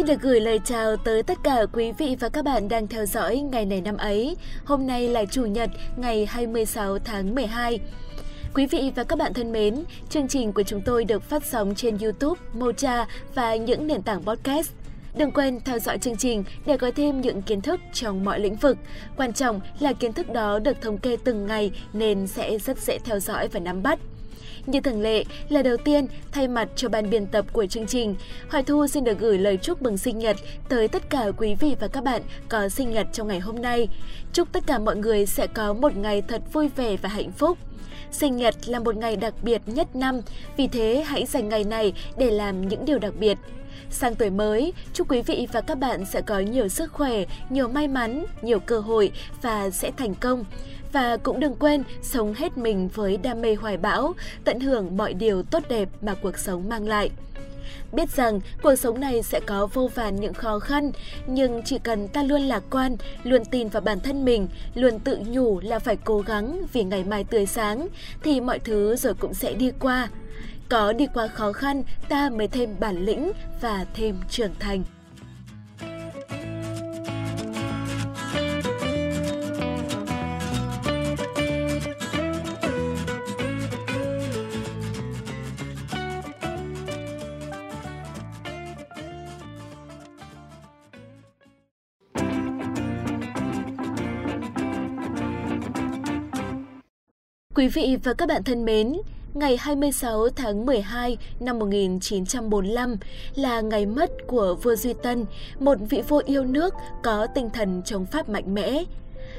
Xin 0.00 0.06
được 0.06 0.20
gửi 0.20 0.40
lời 0.40 0.60
chào 0.64 0.96
tới 0.96 1.22
tất 1.22 1.38
cả 1.42 1.66
quý 1.72 1.92
vị 1.92 2.16
và 2.20 2.28
các 2.28 2.44
bạn 2.44 2.68
đang 2.68 2.88
theo 2.88 3.06
dõi 3.06 3.36
ngày 3.36 3.64
này 3.64 3.80
năm 3.80 3.96
ấy. 3.96 4.36
Hôm 4.64 4.86
nay 4.86 5.08
là 5.08 5.24
Chủ 5.24 5.46
nhật, 5.46 5.70
ngày 5.96 6.26
26 6.26 6.98
tháng 6.98 7.34
12. 7.34 7.80
Quý 8.54 8.66
vị 8.66 8.92
và 8.96 9.04
các 9.04 9.18
bạn 9.18 9.34
thân 9.34 9.52
mến, 9.52 9.84
chương 10.10 10.28
trình 10.28 10.52
của 10.52 10.62
chúng 10.62 10.80
tôi 10.80 11.04
được 11.04 11.22
phát 11.22 11.46
sóng 11.46 11.74
trên 11.74 11.98
YouTube, 11.98 12.40
Mocha 12.54 13.06
và 13.34 13.56
những 13.56 13.86
nền 13.86 14.02
tảng 14.02 14.22
podcast. 14.22 14.72
Đừng 15.14 15.30
quên 15.30 15.60
theo 15.64 15.78
dõi 15.78 15.98
chương 15.98 16.16
trình 16.16 16.44
để 16.66 16.76
có 16.76 16.90
thêm 16.96 17.20
những 17.20 17.42
kiến 17.42 17.60
thức 17.60 17.80
trong 17.92 18.24
mọi 18.24 18.40
lĩnh 18.40 18.56
vực. 18.56 18.76
Quan 19.16 19.32
trọng 19.32 19.60
là 19.80 19.92
kiến 19.92 20.12
thức 20.12 20.32
đó 20.32 20.58
được 20.58 20.80
thống 20.80 20.98
kê 20.98 21.16
từng 21.24 21.46
ngày 21.46 21.70
nên 21.92 22.26
sẽ 22.26 22.58
rất 22.58 22.78
dễ 22.78 22.98
theo 23.04 23.20
dõi 23.20 23.48
và 23.48 23.60
nắm 23.60 23.82
bắt. 23.82 23.98
Như 24.66 24.80
thường 24.80 25.00
lệ, 25.00 25.24
là 25.48 25.62
đầu 25.62 25.76
tiên, 25.76 26.06
thay 26.32 26.48
mặt 26.48 26.68
cho 26.76 26.88
ban 26.88 27.10
biên 27.10 27.26
tập 27.26 27.46
của 27.52 27.66
chương 27.66 27.86
trình, 27.86 28.14
Hoài 28.50 28.62
Thu 28.62 28.86
xin 28.86 29.04
được 29.04 29.18
gửi 29.18 29.38
lời 29.38 29.56
chúc 29.56 29.82
mừng 29.82 29.98
sinh 29.98 30.18
nhật 30.18 30.36
tới 30.68 30.88
tất 30.88 31.10
cả 31.10 31.26
quý 31.36 31.54
vị 31.54 31.76
và 31.80 31.88
các 31.88 32.04
bạn 32.04 32.22
có 32.48 32.68
sinh 32.68 32.90
nhật 32.90 33.06
trong 33.12 33.28
ngày 33.28 33.40
hôm 33.40 33.62
nay. 33.62 33.88
Chúc 34.32 34.52
tất 34.52 34.66
cả 34.66 34.78
mọi 34.78 34.96
người 34.96 35.26
sẽ 35.26 35.46
có 35.46 35.72
một 35.72 35.96
ngày 35.96 36.22
thật 36.22 36.42
vui 36.52 36.68
vẻ 36.76 36.96
và 36.96 37.08
hạnh 37.08 37.32
phúc. 37.32 37.58
Sinh 38.12 38.36
nhật 38.36 38.54
là 38.66 38.78
một 38.78 38.96
ngày 38.96 39.16
đặc 39.16 39.34
biệt 39.42 39.62
nhất 39.66 39.96
năm, 39.96 40.20
vì 40.56 40.68
thế 40.68 41.04
hãy 41.06 41.26
dành 41.26 41.48
ngày 41.48 41.64
này 41.64 41.92
để 42.18 42.30
làm 42.30 42.68
những 42.68 42.84
điều 42.84 42.98
đặc 42.98 43.12
biệt. 43.20 43.38
Sang 43.90 44.14
tuổi 44.14 44.30
mới, 44.30 44.72
chúc 44.92 45.10
quý 45.10 45.22
vị 45.22 45.48
và 45.52 45.60
các 45.60 45.78
bạn 45.78 46.04
sẽ 46.04 46.20
có 46.20 46.38
nhiều 46.38 46.68
sức 46.68 46.92
khỏe, 46.92 47.24
nhiều 47.50 47.68
may 47.68 47.88
mắn, 47.88 48.24
nhiều 48.42 48.60
cơ 48.60 48.80
hội 48.80 49.12
và 49.42 49.70
sẽ 49.70 49.90
thành 49.96 50.14
công. 50.14 50.44
Và 50.92 51.16
cũng 51.16 51.40
đừng 51.40 51.54
quên 51.54 51.82
sống 52.02 52.34
hết 52.34 52.58
mình 52.58 52.88
với 52.88 53.16
đam 53.16 53.40
mê 53.40 53.54
hoài 53.54 53.76
bão, 53.76 54.14
tận 54.44 54.60
hưởng 54.60 54.96
mọi 54.96 55.14
điều 55.14 55.42
tốt 55.42 55.62
đẹp 55.68 55.88
mà 56.02 56.14
cuộc 56.14 56.38
sống 56.38 56.68
mang 56.68 56.88
lại. 56.88 57.10
Biết 57.92 58.10
rằng 58.10 58.40
cuộc 58.62 58.74
sống 58.74 59.00
này 59.00 59.22
sẽ 59.22 59.40
có 59.40 59.66
vô 59.66 59.90
vàn 59.94 60.16
những 60.16 60.34
khó 60.34 60.58
khăn, 60.58 60.92
nhưng 61.26 61.62
chỉ 61.64 61.78
cần 61.78 62.08
ta 62.08 62.22
luôn 62.22 62.40
lạc 62.40 62.62
quan, 62.70 62.96
luôn 63.24 63.44
tin 63.44 63.68
vào 63.68 63.80
bản 63.80 64.00
thân 64.00 64.24
mình, 64.24 64.48
luôn 64.74 64.98
tự 64.98 65.18
nhủ 65.26 65.60
là 65.60 65.78
phải 65.78 65.96
cố 65.96 66.20
gắng 66.20 66.60
vì 66.72 66.84
ngày 66.84 67.04
mai 67.04 67.24
tươi 67.24 67.46
sáng, 67.46 67.88
thì 68.22 68.40
mọi 68.40 68.58
thứ 68.58 68.96
rồi 68.96 69.14
cũng 69.14 69.34
sẽ 69.34 69.52
đi 69.52 69.70
qua. 69.80 70.08
Có 70.68 70.92
đi 70.92 71.06
qua 71.14 71.26
khó 71.26 71.52
khăn, 71.52 71.82
ta 72.08 72.30
mới 72.30 72.48
thêm 72.48 72.76
bản 72.80 73.04
lĩnh 73.04 73.32
và 73.60 73.86
thêm 73.94 74.16
trưởng 74.30 74.54
thành. 74.58 74.82
Quý 97.60 97.68
vị 97.68 97.96
và 98.04 98.14
các 98.14 98.28
bạn 98.28 98.44
thân 98.44 98.64
mến, 98.64 98.92
ngày 99.34 99.56
26 99.56 100.28
tháng 100.28 100.66
12 100.66 101.16
năm 101.40 101.58
1945 101.58 102.96
là 103.34 103.60
ngày 103.60 103.86
mất 103.86 104.10
của 104.26 104.56
vua 104.62 104.76
Duy 104.76 104.94
Tân, 105.02 105.24
một 105.58 105.78
vị 105.90 106.02
vua 106.08 106.22
yêu 106.26 106.44
nước 106.44 106.74
có 107.02 107.26
tinh 107.34 107.50
thần 107.50 107.82
chống 107.84 108.06
Pháp 108.06 108.28
mạnh 108.28 108.54
mẽ. 108.54 108.84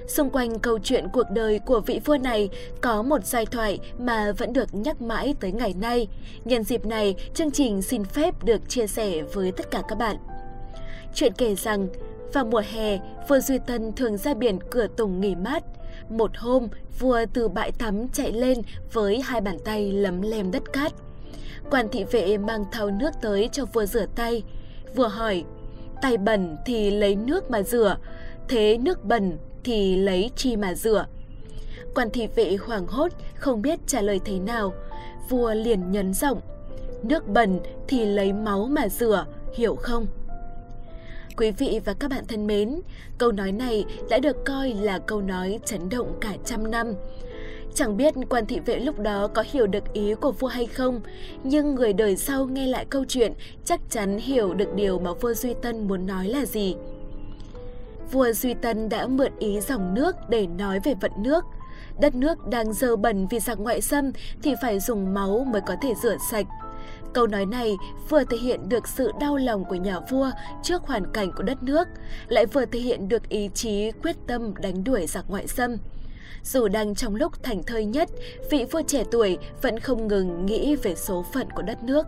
Xung 0.08 0.30
quanh 0.30 0.60
câu 0.60 0.80
chuyện 0.80 1.08
cuộc 1.14 1.24
đời 1.32 1.60
của 1.60 1.80
vị 1.80 2.02
vua 2.06 2.18
này 2.18 2.50
có 2.82 3.04
một 3.04 3.26
giai 3.26 3.46
thoại 3.46 3.80
mà 4.00 4.32
vẫn 4.32 4.54
được 4.54 4.76
nhắc 4.76 5.02
mãi 5.02 5.36
tới 5.40 5.52
ngày 5.52 5.74
nay. 5.82 6.08
Nhân 6.46 6.64
dịp 6.64 6.86
này, 6.86 7.16
chương 7.34 7.52
trình 7.52 7.82
xin 7.82 8.04
phép 8.04 8.44
được 8.44 8.70
chia 8.70 8.88
sẻ 8.88 9.22
với 9.34 9.52
tất 9.52 9.72
cả 9.72 9.82
các 9.88 9.98
bạn. 9.98 10.16
Chuyện 11.14 11.34
kể 11.38 11.56
rằng, 11.56 11.88
vào 12.34 12.46
mùa 12.46 12.64
hè, 12.72 13.00
vua 13.28 13.40
Duy 13.40 13.58
Tân 13.68 13.94
thường 13.94 14.18
ra 14.18 14.34
biển 14.34 14.60
cửa 14.70 14.88
tùng 14.98 15.22
nghỉ 15.22 15.36
mát– 15.36 15.64
một 16.10 16.32
hôm, 16.38 16.68
vua 17.00 17.20
từ 17.34 17.48
bãi 17.48 17.72
tắm 17.72 18.08
chạy 18.08 18.32
lên 18.32 18.58
với 18.94 19.22
hai 19.22 19.42
bàn 19.42 19.58
tay 19.66 19.92
lấm 19.92 20.22
lem 20.22 20.52
đất 20.52 20.74
cát. 20.74 20.94
Quan 21.72 21.88
thị 21.92 22.04
vệ 22.04 22.38
mang 22.38 22.66
thau 22.72 22.92
nước 22.92 23.12
tới 23.22 23.50
cho 23.52 23.66
vua 23.66 23.86
rửa 23.86 24.06
tay. 24.16 24.44
Vua 24.96 25.08
hỏi, 25.08 25.44
tay 26.02 26.18
bẩn 26.18 26.58
thì 26.66 26.92
lấy 26.92 27.16
nước 27.16 27.52
mà 27.52 27.62
rửa, 27.62 27.98
thế 28.48 28.78
nước 28.78 29.04
bẩn 29.06 29.38
thì 29.64 29.96
lấy 29.96 30.32
chi 30.36 30.56
mà 30.56 30.74
rửa? 30.74 31.06
Quan 31.96 32.10
thị 32.10 32.28
vệ 32.36 32.56
hoảng 32.56 32.88
hốt, 32.88 33.12
không 33.36 33.62
biết 33.62 33.80
trả 33.88 34.02
lời 34.02 34.20
thế 34.26 34.40
nào. 34.40 34.74
Vua 35.30 35.54
liền 35.54 35.92
nhấn 35.92 36.14
giọng, 36.14 36.42
nước 37.04 37.28
bẩn 37.28 37.60
thì 37.88 38.06
lấy 38.06 38.34
máu 38.34 38.66
mà 38.66 38.90
rửa, 38.90 39.26
hiểu 39.54 39.76
không? 39.76 40.08
Quý 41.38 41.52
vị 41.52 41.80
và 41.86 41.94
các 41.94 42.12
bạn 42.12 42.24
thân 42.28 42.48
mến, 42.48 42.82
câu 43.18 43.32
nói 43.32 43.52
này 43.52 43.86
đã 44.10 44.20
được 44.20 44.46
coi 44.46 44.74
là 44.74 45.00
câu 45.00 45.22
nói 45.22 45.60
chấn 45.66 45.90
động 45.90 46.18
cả 46.22 46.34
trăm 46.46 46.72
năm. 46.72 46.94
Chẳng 47.74 47.98
biết 47.98 48.14
quan 48.30 48.46
thị 48.46 48.60
vệ 48.66 48.80
lúc 48.80 49.00
đó 49.00 49.28
có 49.28 49.44
hiểu 49.52 49.68
được 49.68 49.94
ý 49.94 50.14
của 50.14 50.32
vua 50.32 50.48
hay 50.48 50.66
không, 50.66 51.02
nhưng 51.44 51.76
người 51.76 51.94
đời 51.94 52.16
sau 52.18 52.46
nghe 52.46 52.68
lại 52.68 52.86
câu 52.86 53.06
chuyện 53.08 53.34
chắc 53.66 53.82
chắn 53.90 54.18
hiểu 54.18 54.54
được 54.54 54.76
điều 54.76 55.00
mà 55.00 55.14
vua 55.14 55.34
Duy 55.34 55.54
Tân 55.62 55.88
muốn 55.88 56.08
nói 56.08 56.28
là 56.28 56.46
gì. 56.46 56.76
Vua 58.12 58.34
Duy 58.34 58.54
Tân 58.54 58.90
đã 58.90 59.08
mượn 59.08 59.32
ý 59.40 59.60
dòng 59.60 59.94
nước 59.94 60.16
để 60.30 60.48
nói 60.48 60.80
về 60.84 60.94
vận 61.02 61.12
nước. 61.18 61.46
Đất 62.00 62.16
nước 62.16 62.48
đang 62.48 62.74
dơ 62.74 62.96
bẩn 62.96 63.28
vì 63.28 63.40
giặc 63.40 63.60
ngoại 63.60 63.82
xâm 63.82 64.12
thì 64.44 64.54
phải 64.62 64.80
dùng 64.80 65.14
máu 65.14 65.46
mới 65.52 65.62
có 65.62 65.76
thể 65.82 65.94
rửa 66.04 66.18
sạch. 66.32 66.46
Câu 67.14 67.28
nói 67.28 67.46
này 67.46 67.78
vừa 68.10 68.24
thể 68.24 68.38
hiện 68.38 68.70
được 68.70 68.88
sự 68.88 69.12
đau 69.20 69.38
lòng 69.38 69.66
của 69.66 69.76
nhà 69.76 70.00
vua 70.00 70.32
trước 70.64 70.82
hoàn 70.84 71.12
cảnh 71.14 71.32
của 71.38 71.44
đất 71.44 71.64
nước, 71.64 71.88
lại 72.28 72.46
vừa 72.46 72.66
thể 72.66 72.80
hiện 72.80 73.08
được 73.08 73.30
ý 73.30 73.50
chí 73.54 73.92
quyết 74.04 74.16
tâm 74.28 74.54
đánh 74.62 74.84
đuổi 74.84 75.08
giặc 75.08 75.26
ngoại 75.28 75.48
xâm. 75.48 75.78
Dù 76.44 76.68
đang 76.68 76.96
trong 76.96 77.16
lúc 77.16 77.44
thành 77.44 77.64
thơi 77.64 77.86
nhất, 77.86 78.10
vị 78.50 78.66
vua 78.72 78.82
trẻ 78.88 79.04
tuổi 79.12 79.38
vẫn 79.62 79.80
không 79.80 80.08
ngừng 80.08 80.46
nghĩ 80.46 80.76
về 80.76 80.96
số 80.96 81.26
phận 81.34 81.48
của 81.56 81.62
đất 81.62 81.84
nước. 81.84 82.08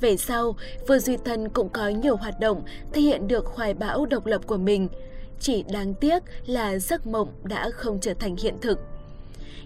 Về 0.00 0.16
sau, 0.16 0.56
vua 0.88 0.98
Duy 0.98 1.16
Tân 1.16 1.48
cũng 1.48 1.68
có 1.68 1.88
nhiều 1.88 2.16
hoạt 2.16 2.40
động 2.40 2.62
thể 2.92 3.00
hiện 3.00 3.28
được 3.28 3.46
hoài 3.46 3.74
bão 3.74 4.06
độc 4.06 4.26
lập 4.26 4.42
của 4.46 4.56
mình. 4.56 4.88
Chỉ 5.40 5.62
đáng 5.62 5.94
tiếc 5.94 6.22
là 6.46 6.78
giấc 6.78 7.06
mộng 7.06 7.28
đã 7.42 7.70
không 7.70 8.00
trở 8.00 8.14
thành 8.14 8.36
hiện 8.36 8.54
thực. 8.60 8.80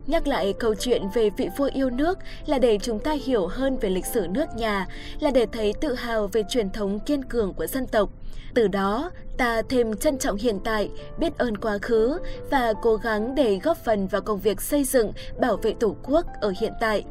Nhắc 0.06 0.26
lại 0.26 0.54
câu 0.58 0.74
chuyện 0.74 1.02
về 1.14 1.30
vị 1.30 1.48
vua 1.56 1.70
yêu 1.74 1.90
nước 1.90 2.18
là 2.46 2.58
để 2.58 2.78
chúng 2.82 2.98
ta 2.98 3.16
hiểu 3.24 3.46
hơn 3.46 3.78
về 3.78 3.90
lịch 3.90 4.06
sử 4.06 4.26
nước 4.30 4.46
nhà, 4.56 4.86
là 5.20 5.30
để 5.30 5.46
thấy 5.52 5.72
tự 5.80 5.94
hào 5.94 6.26
về 6.26 6.42
truyền 6.48 6.70
thống 6.70 7.00
kiên 7.00 7.24
cường 7.24 7.54
của 7.54 7.66
dân 7.66 7.86
tộc. 7.86 8.10
Từ 8.54 8.68
đó, 8.68 9.10
ta 9.36 9.62
thêm 9.68 9.96
trân 9.96 10.18
trọng 10.18 10.36
hiện 10.36 10.58
tại, 10.64 10.90
biết 11.18 11.38
ơn 11.38 11.56
quá 11.56 11.78
khứ 11.82 12.18
và 12.50 12.72
cố 12.82 12.96
gắng 12.96 13.34
để 13.34 13.58
góp 13.62 13.84
phần 13.84 14.06
vào 14.06 14.20
công 14.20 14.38
việc 14.38 14.60
xây 14.60 14.84
dựng, 14.84 15.12
bảo 15.40 15.56
vệ 15.56 15.74
Tổ 15.80 15.96
quốc 16.02 16.26
ở 16.40 16.52
hiện 16.60 16.72
tại. 16.80 17.04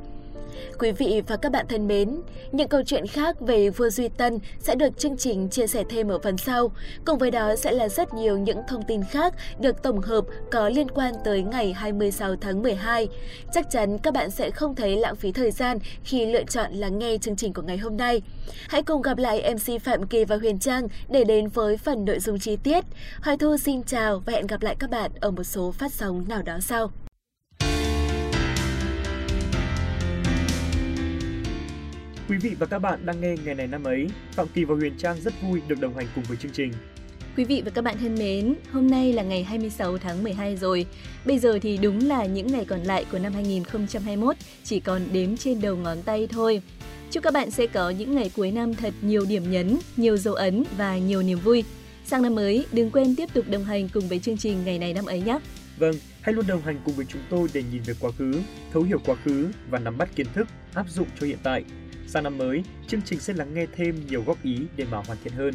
Quý 0.79 0.91
vị 0.91 1.21
và 1.27 1.37
các 1.37 1.51
bạn 1.51 1.65
thân 1.69 1.87
mến, 1.87 2.21
những 2.51 2.67
câu 2.67 2.81
chuyện 2.85 3.07
khác 3.07 3.39
về 3.39 3.69
vua 3.69 3.89
Duy 3.89 4.07
Tân 4.07 4.39
sẽ 4.59 4.75
được 4.75 4.97
chương 4.97 5.17
trình 5.17 5.49
chia 5.49 5.67
sẻ 5.67 5.83
thêm 5.89 6.07
ở 6.07 6.19
phần 6.19 6.37
sau. 6.37 6.71
Cùng 7.05 7.17
với 7.17 7.31
đó 7.31 7.55
sẽ 7.55 7.71
là 7.71 7.89
rất 7.89 8.13
nhiều 8.13 8.37
những 8.37 8.61
thông 8.67 8.83
tin 8.83 9.01
khác 9.11 9.33
được 9.59 9.83
tổng 9.83 10.01
hợp 10.01 10.25
có 10.51 10.69
liên 10.69 10.91
quan 10.91 11.13
tới 11.25 11.43
ngày 11.43 11.73
26 11.73 12.35
tháng 12.41 12.61
12. 12.61 13.07
Chắc 13.53 13.71
chắn 13.71 13.97
các 13.97 14.13
bạn 14.13 14.31
sẽ 14.31 14.51
không 14.51 14.75
thấy 14.75 14.97
lãng 14.97 15.15
phí 15.15 15.31
thời 15.31 15.51
gian 15.51 15.79
khi 16.03 16.25
lựa 16.25 16.43
chọn 16.43 16.73
lắng 16.73 16.99
nghe 16.99 17.17
chương 17.17 17.35
trình 17.35 17.53
của 17.53 17.61
ngày 17.61 17.77
hôm 17.77 17.97
nay. 17.97 18.21
Hãy 18.69 18.83
cùng 18.83 19.01
gặp 19.01 19.17
lại 19.17 19.53
MC 19.55 19.81
Phạm 19.81 20.07
Kỳ 20.07 20.25
và 20.25 20.37
Huyền 20.37 20.59
Trang 20.59 20.87
để 21.09 21.23
đến 21.23 21.47
với 21.47 21.77
phần 21.77 22.05
nội 22.05 22.19
dung 22.19 22.39
chi 22.39 22.57
tiết. 22.63 22.85
Hoài 23.21 23.37
Thu 23.37 23.57
xin 23.57 23.83
chào 23.83 24.21
và 24.25 24.33
hẹn 24.33 24.47
gặp 24.47 24.61
lại 24.61 24.75
các 24.79 24.89
bạn 24.89 25.11
ở 25.19 25.31
một 25.31 25.43
số 25.43 25.71
phát 25.71 25.93
sóng 25.93 26.25
nào 26.27 26.41
đó 26.41 26.57
sau. 26.61 26.91
Quý 32.29 32.37
vị 32.37 32.55
và 32.59 32.65
các 32.65 32.79
bạn 32.79 33.05
đang 33.05 33.21
nghe 33.21 33.35
ngày 33.45 33.55
này 33.55 33.67
năm 33.67 33.83
ấy, 33.83 34.07
Phạm 34.31 34.47
Kỳ 34.47 34.63
và 34.63 34.75
Huyền 34.75 34.93
Trang 34.97 35.21
rất 35.21 35.33
vui 35.41 35.61
được 35.67 35.79
đồng 35.79 35.97
hành 35.97 36.07
cùng 36.15 36.23
với 36.23 36.37
chương 36.37 36.51
trình. 36.51 36.71
Quý 37.37 37.45
vị 37.45 37.61
và 37.65 37.71
các 37.71 37.83
bạn 37.83 37.97
thân 37.97 38.15
mến, 38.15 38.55
hôm 38.71 38.89
nay 38.89 39.13
là 39.13 39.23
ngày 39.23 39.43
26 39.43 39.97
tháng 39.97 40.23
12 40.23 40.55
rồi. 40.55 40.85
Bây 41.25 41.39
giờ 41.39 41.59
thì 41.61 41.77
đúng 41.77 42.07
là 42.07 42.25
những 42.25 42.47
ngày 42.47 42.65
còn 42.65 42.79
lại 42.79 43.05
của 43.11 43.19
năm 43.19 43.33
2021 43.33 44.35
chỉ 44.63 44.79
còn 44.79 45.01
đếm 45.13 45.37
trên 45.37 45.61
đầu 45.61 45.75
ngón 45.75 46.01
tay 46.01 46.27
thôi. 46.31 46.61
Chúc 47.11 47.23
các 47.23 47.33
bạn 47.33 47.51
sẽ 47.51 47.67
có 47.67 47.89
những 47.89 48.15
ngày 48.15 48.31
cuối 48.35 48.51
năm 48.51 48.73
thật 48.73 48.93
nhiều 49.01 49.25
điểm 49.29 49.51
nhấn, 49.51 49.77
nhiều 49.97 50.17
dấu 50.17 50.33
ấn 50.33 50.63
và 50.77 50.97
nhiều 50.97 51.23
niềm 51.23 51.39
vui. 51.39 51.63
Sang 52.05 52.21
năm 52.21 52.35
mới, 52.35 52.65
đừng 52.71 52.91
quên 52.91 53.15
tiếp 53.15 53.29
tục 53.33 53.45
đồng 53.49 53.63
hành 53.63 53.89
cùng 53.93 54.07
với 54.07 54.19
chương 54.19 54.37
trình 54.37 54.65
ngày 54.65 54.79
này 54.79 54.93
năm 54.93 55.05
ấy 55.05 55.21
nhé. 55.21 55.39
Vâng, 55.77 55.95
hãy 56.21 56.33
luôn 56.33 56.47
đồng 56.47 56.61
hành 56.61 56.79
cùng 56.85 56.95
với 56.95 57.05
chúng 57.09 57.21
tôi 57.29 57.47
để 57.53 57.63
nhìn 57.71 57.81
về 57.81 57.93
quá 57.99 58.11
khứ, 58.17 58.33
thấu 58.73 58.83
hiểu 58.83 58.99
quá 59.05 59.15
khứ 59.25 59.47
và 59.69 59.79
nắm 59.79 59.97
bắt 59.97 60.09
kiến 60.15 60.27
thức 60.33 60.47
áp 60.73 60.89
dụng 60.89 61.07
cho 61.19 61.27
hiện 61.27 61.37
tại 61.43 61.63
Sang 62.07 62.23
năm 62.23 62.37
mới, 62.37 62.63
chương 62.87 63.01
trình 63.01 63.19
sẽ 63.19 63.33
lắng 63.33 63.53
nghe 63.53 63.65
thêm 63.73 63.95
nhiều 64.09 64.23
góp 64.27 64.43
ý 64.43 64.57
để 64.75 64.85
mà 64.91 65.01
hoàn 65.07 65.17
thiện 65.23 65.33
hơn. 65.33 65.53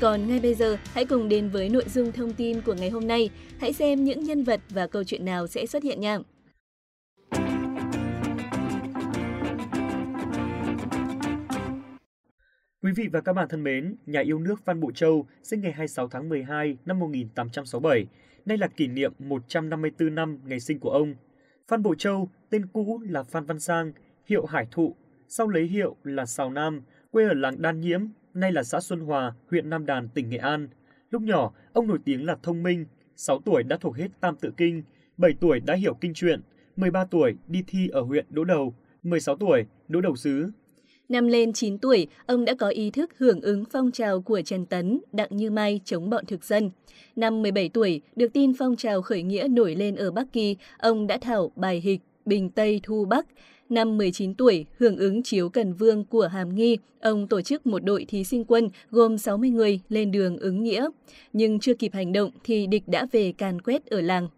Còn 0.00 0.28
ngay 0.28 0.40
bây 0.40 0.54
giờ, 0.54 0.76
hãy 0.92 1.04
cùng 1.04 1.28
đến 1.28 1.48
với 1.48 1.68
nội 1.68 1.84
dung 1.88 2.12
thông 2.12 2.32
tin 2.32 2.60
của 2.60 2.74
ngày 2.74 2.90
hôm 2.90 3.06
nay. 3.06 3.30
Hãy 3.60 3.72
xem 3.72 4.04
những 4.04 4.24
nhân 4.24 4.44
vật 4.44 4.60
và 4.70 4.86
câu 4.86 5.04
chuyện 5.04 5.24
nào 5.24 5.46
sẽ 5.46 5.66
xuất 5.66 5.82
hiện 5.82 6.00
nha. 6.00 6.18
Quý 12.82 12.92
vị 12.96 13.08
và 13.12 13.20
các 13.20 13.32
bạn 13.32 13.48
thân 13.48 13.62
mến, 13.62 13.96
nhà 14.06 14.20
yêu 14.20 14.38
nước 14.38 14.64
Phan 14.64 14.80
Bội 14.80 14.92
Châu 14.94 15.26
sinh 15.42 15.60
ngày 15.60 15.72
26 15.72 16.08
tháng 16.08 16.28
12 16.28 16.76
năm 16.86 16.98
1867, 16.98 18.06
nay 18.46 18.58
là 18.58 18.66
kỷ 18.66 18.86
niệm 18.86 19.12
154 19.18 20.14
năm 20.14 20.38
ngày 20.44 20.60
sinh 20.60 20.80
của 20.80 20.90
ông. 20.90 21.14
Phan 21.68 21.82
Bội 21.82 21.96
Châu, 21.98 22.28
tên 22.50 22.66
cũ 22.72 23.00
là 23.08 23.22
Phan 23.22 23.44
Văn 23.44 23.60
Sang, 23.60 23.92
hiệu 24.26 24.46
Hải 24.46 24.66
Thụ, 24.70 24.94
sau 25.28 25.48
lấy 25.48 25.66
hiệu 25.66 25.96
là 26.04 26.26
Sào 26.26 26.50
Nam, 26.50 26.82
quê 27.10 27.24
ở 27.24 27.34
làng 27.34 27.62
Đan 27.62 27.80
Nhiễm, 27.80 28.00
nay 28.34 28.52
là 28.52 28.62
xã 28.62 28.80
Xuân 28.80 29.00
Hòa, 29.00 29.34
huyện 29.50 29.70
Nam 29.70 29.86
Đàn, 29.86 30.08
tỉnh 30.08 30.30
Nghệ 30.30 30.38
An. 30.38 30.68
Lúc 31.10 31.22
nhỏ, 31.22 31.52
ông 31.72 31.86
nổi 31.86 31.98
tiếng 32.04 32.26
là 32.26 32.36
thông 32.42 32.62
minh, 32.62 32.86
6 33.16 33.40
tuổi 33.44 33.62
đã 33.62 33.76
thuộc 33.76 33.96
hết 33.96 34.08
Tam 34.20 34.36
Tự 34.36 34.50
Kinh, 34.56 34.82
7 35.16 35.32
tuổi 35.40 35.60
đã 35.60 35.74
hiểu 35.74 35.94
kinh 36.00 36.14
truyện, 36.14 36.40
13 36.76 37.04
tuổi 37.04 37.34
đi 37.48 37.64
thi 37.66 37.88
ở 37.88 38.00
huyện 38.00 38.26
Đỗ 38.30 38.44
Đầu, 38.44 38.74
16 39.02 39.36
tuổi 39.36 39.66
đỗ 39.88 40.00
đầu 40.00 40.16
sứ. 40.16 40.50
Năm 41.08 41.26
lên 41.26 41.52
9 41.52 41.78
tuổi, 41.78 42.06
ông 42.26 42.44
đã 42.44 42.54
có 42.54 42.68
ý 42.68 42.90
thức 42.90 43.10
hưởng 43.18 43.40
ứng 43.40 43.64
phong 43.72 43.90
trào 43.90 44.22
của 44.22 44.40
Trần 44.42 44.66
Tấn, 44.66 45.00
Đặng 45.12 45.28
Như 45.30 45.50
Mai 45.50 45.80
chống 45.84 46.10
bọn 46.10 46.26
thực 46.26 46.44
dân. 46.44 46.70
Năm 47.16 47.42
17 47.42 47.68
tuổi, 47.68 48.00
được 48.16 48.32
tin 48.32 48.52
phong 48.58 48.76
trào 48.76 49.02
khởi 49.02 49.22
nghĩa 49.22 49.48
nổi 49.50 49.74
lên 49.74 49.96
ở 49.96 50.10
Bắc 50.10 50.32
Kỳ, 50.32 50.56
ông 50.78 51.06
đã 51.06 51.18
thảo 51.18 51.52
bài 51.56 51.80
hịch 51.80 52.00
Bình 52.26 52.50
Tây 52.50 52.80
Thu 52.82 53.04
Bắc. 53.04 53.26
Năm 53.68 53.96
19 53.96 54.34
tuổi, 54.34 54.66
hưởng 54.78 54.96
ứng 54.96 55.22
chiếu 55.22 55.48
Cần 55.48 55.72
Vương 55.72 56.04
của 56.04 56.26
Hàm 56.26 56.54
Nghi, 56.54 56.78
ông 57.00 57.28
tổ 57.28 57.40
chức 57.40 57.66
một 57.66 57.84
đội 57.84 58.04
thí 58.08 58.24
sinh 58.24 58.44
quân 58.44 58.68
gồm 58.90 59.18
60 59.18 59.50
người 59.50 59.80
lên 59.88 60.12
đường 60.12 60.36
ứng 60.38 60.62
nghĩa. 60.62 60.88
Nhưng 61.32 61.60
chưa 61.60 61.74
kịp 61.74 61.94
hành 61.94 62.12
động 62.12 62.30
thì 62.44 62.66
địch 62.66 62.82
đã 62.86 63.06
về 63.12 63.32
càn 63.32 63.60
quét 63.60 63.86
ở 63.86 64.00
làng. 64.00 64.28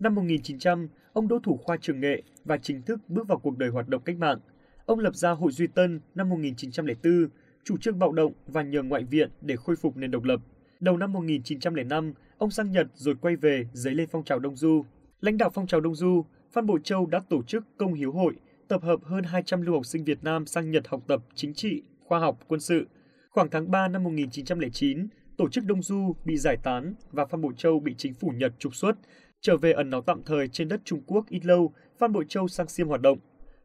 Năm 0.00 0.14
1900, 0.14 0.88
ông 1.12 1.28
đỗ 1.28 1.38
thủ 1.38 1.56
khoa 1.56 1.76
trường 1.76 2.00
nghệ 2.00 2.22
và 2.44 2.56
chính 2.56 2.82
thức 2.82 3.00
bước 3.08 3.28
vào 3.28 3.38
cuộc 3.38 3.58
đời 3.58 3.68
hoạt 3.68 3.88
động 3.88 4.02
cách 4.04 4.16
mạng. 4.18 4.38
Ông 4.86 4.98
lập 4.98 5.16
ra 5.16 5.30
Hội 5.30 5.52
Duy 5.52 5.66
Tân 5.66 6.00
năm 6.14 6.28
1904, 6.28 7.28
chủ 7.64 7.76
trương 7.76 7.98
bạo 7.98 8.12
động 8.12 8.32
và 8.46 8.62
nhờ 8.62 8.82
ngoại 8.82 9.04
viện 9.04 9.30
để 9.40 9.56
khôi 9.56 9.76
phục 9.76 9.96
nền 9.96 10.10
độc 10.10 10.24
lập. 10.24 10.40
Đầu 10.80 10.96
năm 10.96 11.12
1905, 11.12 12.14
ông 12.38 12.50
sang 12.50 12.72
Nhật 12.72 12.86
rồi 12.94 13.14
quay 13.20 13.36
về 13.36 13.66
dấy 13.72 13.94
lên 13.94 14.08
phong 14.12 14.24
trào 14.24 14.38
Đông 14.38 14.56
Du. 14.56 14.84
Lãnh 15.20 15.38
đạo 15.38 15.50
phong 15.54 15.66
trào 15.66 15.80
Đông 15.80 15.94
Du, 15.94 16.24
Phan 16.54 16.66
Bội 16.66 16.80
Châu 16.84 17.06
đã 17.06 17.20
tổ 17.28 17.42
chức 17.42 17.64
công 17.76 17.94
hiếu 17.94 18.12
hội, 18.12 18.34
tập 18.68 18.82
hợp 18.82 19.00
hơn 19.04 19.24
200 19.24 19.62
lưu 19.62 19.74
học 19.74 19.86
sinh 19.86 20.04
Việt 20.04 20.24
Nam 20.24 20.46
sang 20.46 20.70
Nhật 20.70 20.88
học 20.88 21.02
tập 21.06 21.20
chính 21.34 21.54
trị, 21.54 21.82
khoa 22.04 22.18
học, 22.18 22.38
quân 22.48 22.60
sự. 22.60 22.86
Khoảng 23.30 23.50
tháng 23.50 23.70
3 23.70 23.88
năm 23.88 24.04
1909, 24.04 25.06
tổ 25.36 25.48
chức 25.48 25.64
Đông 25.64 25.82
Du 25.82 26.16
bị 26.24 26.36
giải 26.36 26.56
tán 26.62 26.94
và 27.12 27.24
Phan 27.24 27.40
Bội 27.40 27.52
Châu 27.56 27.80
bị 27.80 27.94
chính 27.98 28.14
phủ 28.14 28.32
Nhật 28.36 28.52
trục 28.58 28.74
xuất, 28.74 28.96
trở 29.40 29.56
về 29.56 29.72
ẩn 29.72 29.90
náu 29.90 30.02
tạm 30.02 30.22
thời 30.26 30.48
trên 30.48 30.68
đất 30.68 30.80
Trung 30.84 31.02
Quốc 31.06 31.28
ít 31.28 31.46
lâu, 31.46 31.72
Phan 31.98 32.12
Bội 32.12 32.24
Châu 32.28 32.48
sang 32.48 32.68
Xiêm 32.68 32.88
hoạt 32.88 33.00
động. 33.00 33.18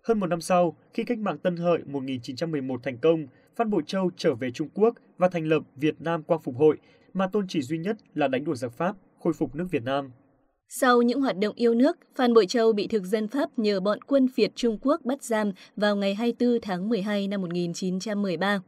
Hơn 0.04 0.20
một 0.20 0.28
năm 0.28 0.42
sau, 0.42 0.78
khi 0.94 1.04
cách 1.04 1.20
mạng 1.20 1.38
Tân 1.38 1.58
Hợi 1.58 1.80
1911 1.86 2.84
thành 2.84 2.98
công, 2.98 3.28
Phan 3.56 3.70
Bội 3.70 3.84
Châu 3.86 4.12
trở 4.16 4.36
về 4.36 4.52
Trung 4.52 4.70
Quốc 4.74 4.96
và 5.18 5.30
thành 5.30 5.46
lập 5.48 5.64
Việt 5.76 6.02
Nam 6.02 6.24
Quang 6.24 6.42
Phục 6.42 6.56
Hội, 6.56 6.78
mà 7.14 7.28
tôn 7.28 7.46
chỉ 7.48 7.62
duy 7.62 7.78
nhất 7.78 7.98
là 8.14 8.28
đánh 8.28 8.44
đuổi 8.44 8.56
giặc 8.56 8.72
Pháp, 8.72 8.96
khôi 9.20 9.34
phục 9.34 9.56
nước 9.56 9.68
Việt 9.72 9.84
Nam. 9.84 10.12
Sau 10.72 11.02
những 11.02 11.22
hoạt 11.22 11.38
động 11.40 11.56
yêu 11.56 11.74
nước, 11.74 11.98
Phan 12.16 12.34
Bội 12.34 12.46
Châu 12.46 12.74
bị 12.74 12.88
thực 12.88 13.04
dân 13.06 13.28
Pháp 13.28 13.60
nhờ 13.60 13.80
bọn 13.80 14.02
quân 14.02 14.28
phiệt 14.28 14.52
Trung 14.56 14.78
Quốc 14.82 15.06
bắt 15.06 15.24
giam 15.24 15.52
vào 15.76 15.96
ngày 15.96 16.16
24 16.16 16.62
tháng 16.62 16.90
12 16.90 17.28
năm 17.28 17.42
1913. 17.42 18.62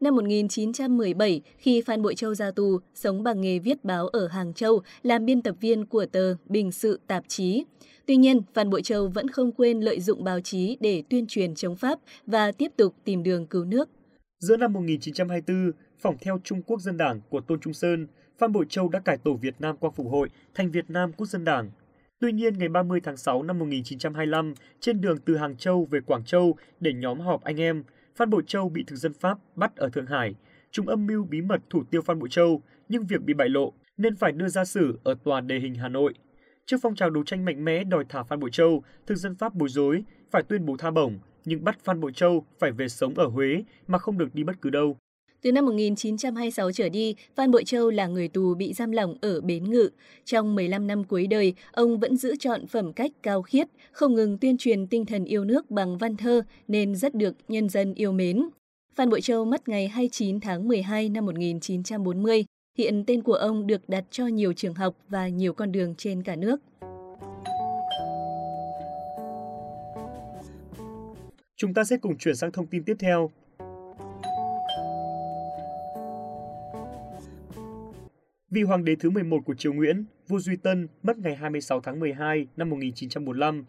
Năm 0.00 0.16
1917, 0.16 1.40
khi 1.58 1.82
Phan 1.86 2.02
Bội 2.02 2.14
Châu 2.14 2.34
ra 2.34 2.50
tù, 2.50 2.78
sống 2.94 3.22
bằng 3.22 3.40
nghề 3.40 3.58
viết 3.58 3.84
báo 3.84 4.08
ở 4.08 4.26
Hàng 4.26 4.54
Châu, 4.54 4.82
làm 5.02 5.26
biên 5.26 5.42
tập 5.42 5.56
viên 5.60 5.86
của 5.86 6.06
tờ 6.06 6.34
Bình 6.46 6.72
Sự 6.72 7.00
tạp 7.06 7.24
chí. 7.28 7.64
Tuy 8.06 8.16
nhiên, 8.16 8.42
Phan 8.54 8.70
Bội 8.70 8.82
Châu 8.82 9.08
vẫn 9.08 9.28
không 9.28 9.52
quên 9.52 9.80
lợi 9.80 10.00
dụng 10.00 10.24
báo 10.24 10.40
chí 10.40 10.76
để 10.80 11.02
tuyên 11.10 11.26
truyền 11.26 11.54
chống 11.54 11.76
Pháp 11.76 11.98
và 12.26 12.52
tiếp 12.52 12.72
tục 12.76 12.94
tìm 13.04 13.22
đường 13.22 13.46
cứu 13.46 13.64
nước. 13.64 13.88
Giữa 14.38 14.56
năm 14.56 14.72
1924, 14.72 15.72
phỏng 15.98 16.16
theo 16.20 16.40
Trung 16.44 16.62
Quốc 16.62 16.80
Dân 16.80 16.96
Đảng 16.96 17.20
của 17.28 17.40
Tôn 17.40 17.60
Trung 17.60 17.74
Sơn, 17.74 18.06
Phan 18.38 18.52
Bội 18.52 18.66
Châu 18.68 18.88
đã 18.88 19.00
cải 19.00 19.16
tổ 19.16 19.34
Việt 19.34 19.54
Nam 19.58 19.76
Quang 19.76 19.92
Phục 19.92 20.06
Hội 20.10 20.28
thành 20.54 20.70
Việt 20.70 20.90
Nam 20.90 21.12
Quốc 21.12 21.26
dân 21.26 21.44
Đảng. 21.44 21.70
Tuy 22.20 22.32
nhiên, 22.32 22.58
ngày 22.58 22.68
30 22.68 23.00
tháng 23.00 23.16
6 23.16 23.42
năm 23.42 23.58
1925, 23.58 24.54
trên 24.80 25.00
đường 25.00 25.18
từ 25.24 25.36
Hàng 25.36 25.56
Châu 25.56 25.84
về 25.90 26.00
Quảng 26.00 26.24
Châu 26.24 26.56
để 26.80 26.92
nhóm 26.92 27.20
họp 27.20 27.44
anh 27.44 27.60
em, 27.60 27.84
Phan 28.16 28.30
Bội 28.30 28.42
Châu 28.46 28.68
bị 28.68 28.84
thực 28.86 28.96
dân 28.96 29.12
Pháp 29.12 29.38
bắt 29.56 29.76
ở 29.76 29.88
Thượng 29.88 30.06
Hải. 30.06 30.34
Chúng 30.70 30.88
âm 30.88 31.06
mưu 31.06 31.24
bí 31.24 31.40
mật 31.40 31.60
thủ 31.70 31.84
tiêu 31.90 32.02
Phan 32.02 32.18
Bội 32.18 32.28
Châu, 32.28 32.62
nhưng 32.88 33.06
việc 33.06 33.22
bị 33.22 33.34
bại 33.34 33.48
lộ 33.48 33.72
nên 33.96 34.16
phải 34.16 34.32
đưa 34.32 34.48
ra 34.48 34.64
xử 34.64 34.98
ở 35.04 35.14
tòa 35.24 35.40
đề 35.40 35.58
hình 35.58 35.74
Hà 35.74 35.88
Nội. 35.88 36.14
Trước 36.66 36.76
phong 36.82 36.94
trào 36.94 37.10
đấu 37.10 37.24
tranh 37.24 37.44
mạnh 37.44 37.64
mẽ 37.64 37.84
đòi 37.84 38.04
thả 38.08 38.22
Phan 38.22 38.40
Bội 38.40 38.50
Châu, 38.50 38.82
thực 39.06 39.14
dân 39.14 39.34
Pháp 39.34 39.54
bối 39.54 39.68
rối, 39.68 40.04
phải 40.30 40.42
tuyên 40.42 40.66
bố 40.66 40.76
tha 40.76 40.90
bổng, 40.90 41.18
nhưng 41.44 41.64
bắt 41.64 41.78
Phan 41.84 42.00
Bội 42.00 42.12
Châu 42.12 42.46
phải 42.58 42.72
về 42.72 42.88
sống 42.88 43.14
ở 43.14 43.26
Huế 43.26 43.64
mà 43.86 43.98
không 43.98 44.18
được 44.18 44.34
đi 44.34 44.44
bất 44.44 44.60
cứ 44.60 44.70
đâu. 44.70 44.96
Từ 45.42 45.52
năm 45.52 45.66
1926 45.66 46.72
trở 46.72 46.88
đi, 46.88 47.14
Phan 47.34 47.50
Bội 47.50 47.64
Châu 47.64 47.90
là 47.90 48.06
người 48.06 48.28
tù 48.28 48.54
bị 48.54 48.72
giam 48.72 48.90
lỏng 48.90 49.14
ở 49.20 49.40
Bến 49.40 49.70
Ngự. 49.70 49.90
Trong 50.24 50.54
15 50.54 50.86
năm 50.86 51.04
cuối 51.04 51.26
đời, 51.26 51.54
ông 51.72 51.98
vẫn 51.98 52.16
giữ 52.16 52.36
chọn 52.36 52.66
phẩm 52.66 52.92
cách 52.92 53.12
cao 53.22 53.42
khiết, 53.42 53.68
không 53.92 54.14
ngừng 54.14 54.38
tuyên 54.38 54.58
truyền 54.58 54.86
tinh 54.86 55.06
thần 55.06 55.24
yêu 55.24 55.44
nước 55.44 55.70
bằng 55.70 55.98
văn 55.98 56.16
thơ 56.16 56.42
nên 56.68 56.96
rất 56.96 57.14
được 57.14 57.36
nhân 57.48 57.68
dân 57.68 57.94
yêu 57.94 58.12
mến. 58.12 58.48
Phan 58.94 59.10
Bội 59.10 59.20
Châu 59.20 59.44
mất 59.44 59.68
ngày 59.68 59.88
29 59.88 60.40
tháng 60.40 60.68
12 60.68 61.08
năm 61.08 61.26
1940. 61.26 62.44
Hiện 62.78 63.04
tên 63.06 63.22
của 63.22 63.34
ông 63.34 63.66
được 63.66 63.88
đặt 63.88 64.04
cho 64.10 64.26
nhiều 64.26 64.52
trường 64.52 64.74
học 64.74 64.96
và 65.08 65.28
nhiều 65.28 65.52
con 65.52 65.72
đường 65.72 65.94
trên 65.94 66.22
cả 66.22 66.36
nước. 66.36 66.60
Chúng 71.56 71.74
ta 71.74 71.84
sẽ 71.84 71.96
cùng 71.96 72.18
chuyển 72.18 72.36
sang 72.36 72.52
thông 72.52 72.66
tin 72.66 72.84
tiếp 72.84 72.96
theo. 72.98 73.30
Vị 78.58 78.64
hoàng 78.64 78.84
đế 78.84 78.96
thứ 78.96 79.10
11 79.10 79.44
của 79.44 79.54
triều 79.54 79.72
Nguyễn, 79.72 80.04
vua 80.28 80.38
Duy 80.38 80.56
Tân, 80.56 80.88
mất 81.02 81.18
ngày 81.18 81.36
26 81.36 81.80
tháng 81.80 82.00
12 82.00 82.46
năm 82.56 82.70
1945. 82.70 83.64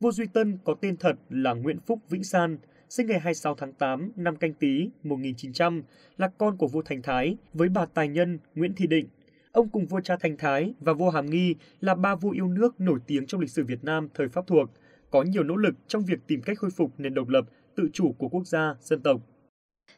Vua 0.00 0.12
Duy 0.12 0.26
Tân 0.32 0.58
có 0.64 0.74
tên 0.80 0.96
thật 0.96 1.16
là 1.30 1.54
Nguyễn 1.54 1.80
Phúc 1.80 1.98
Vĩnh 2.08 2.24
San, 2.24 2.58
sinh 2.88 3.06
ngày 3.06 3.20
26 3.20 3.54
tháng 3.54 3.72
8 3.72 4.12
năm 4.16 4.36
Canh 4.36 4.52
Tý 4.52 4.90
1900, 5.02 5.82
là 6.16 6.28
con 6.38 6.56
của 6.56 6.68
vua 6.68 6.82
Thành 6.82 7.02
Thái 7.02 7.36
với 7.52 7.68
bà 7.68 7.86
tài 7.86 8.08
nhân 8.08 8.38
Nguyễn 8.54 8.74
Thị 8.74 8.86
Định. 8.86 9.06
Ông 9.52 9.68
cùng 9.68 9.86
vua 9.86 10.00
cha 10.00 10.16
Thành 10.20 10.36
Thái 10.36 10.74
và 10.80 10.92
vua 10.92 11.10
Hàm 11.10 11.26
Nghi 11.26 11.54
là 11.80 11.94
ba 11.94 12.14
vua 12.14 12.30
yêu 12.30 12.48
nước 12.48 12.80
nổi 12.80 12.98
tiếng 13.06 13.26
trong 13.26 13.40
lịch 13.40 13.50
sử 13.50 13.64
Việt 13.64 13.84
Nam 13.84 14.08
thời 14.14 14.28
Pháp 14.28 14.46
thuộc, 14.46 14.70
có 15.10 15.22
nhiều 15.22 15.42
nỗ 15.42 15.56
lực 15.56 15.74
trong 15.88 16.04
việc 16.04 16.18
tìm 16.26 16.42
cách 16.42 16.58
khôi 16.58 16.70
phục 16.70 16.90
nền 16.98 17.14
độc 17.14 17.28
lập, 17.28 17.44
tự 17.76 17.88
chủ 17.92 18.12
của 18.18 18.28
quốc 18.28 18.46
gia, 18.46 18.74
dân 18.80 19.00
tộc. 19.00 19.20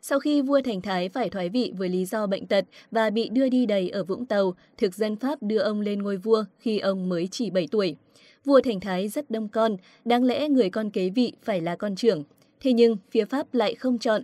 Sau 0.09 0.19
khi 0.19 0.43
vua 0.43 0.61
Thành 0.65 0.81
Thái 0.81 1.09
phải 1.09 1.31
thoái 1.31 1.49
vị 1.49 1.73
với 1.77 1.88
lý 1.88 2.05
do 2.05 2.27
bệnh 2.27 2.47
tật 2.47 2.65
và 2.91 3.11
bị 3.11 3.29
đưa 3.29 3.49
đi 3.49 3.67
đầy 3.67 3.88
ở 3.91 4.05
Vũng 4.05 4.27
Tàu, 4.27 4.55
thực 4.77 4.95
dân 4.95 5.17
Pháp 5.17 5.43
đưa 5.43 5.59
ông 5.59 5.81
lên 5.81 6.03
ngôi 6.03 6.17
vua 6.17 6.45
khi 6.59 6.79
ông 6.79 7.09
mới 7.09 7.29
chỉ 7.31 7.50
7 7.50 7.69
tuổi. 7.71 7.97
Vua 8.45 8.61
Thành 8.61 8.81
Thái 8.81 9.09
rất 9.09 9.31
đông 9.31 9.49
con, 9.49 9.77
đáng 10.05 10.25
lẽ 10.25 10.49
người 10.49 10.71
con 10.71 10.91
kế 10.91 11.11
vị 11.11 11.33
phải 11.43 11.61
là 11.61 11.77
con 11.77 11.97
trưởng. 11.97 12.25
Thế 12.61 12.73
nhưng 12.73 12.97
phía 13.11 13.25
Pháp 13.25 13.55
lại 13.55 13.75
không 13.75 13.99
chọn. 13.99 14.23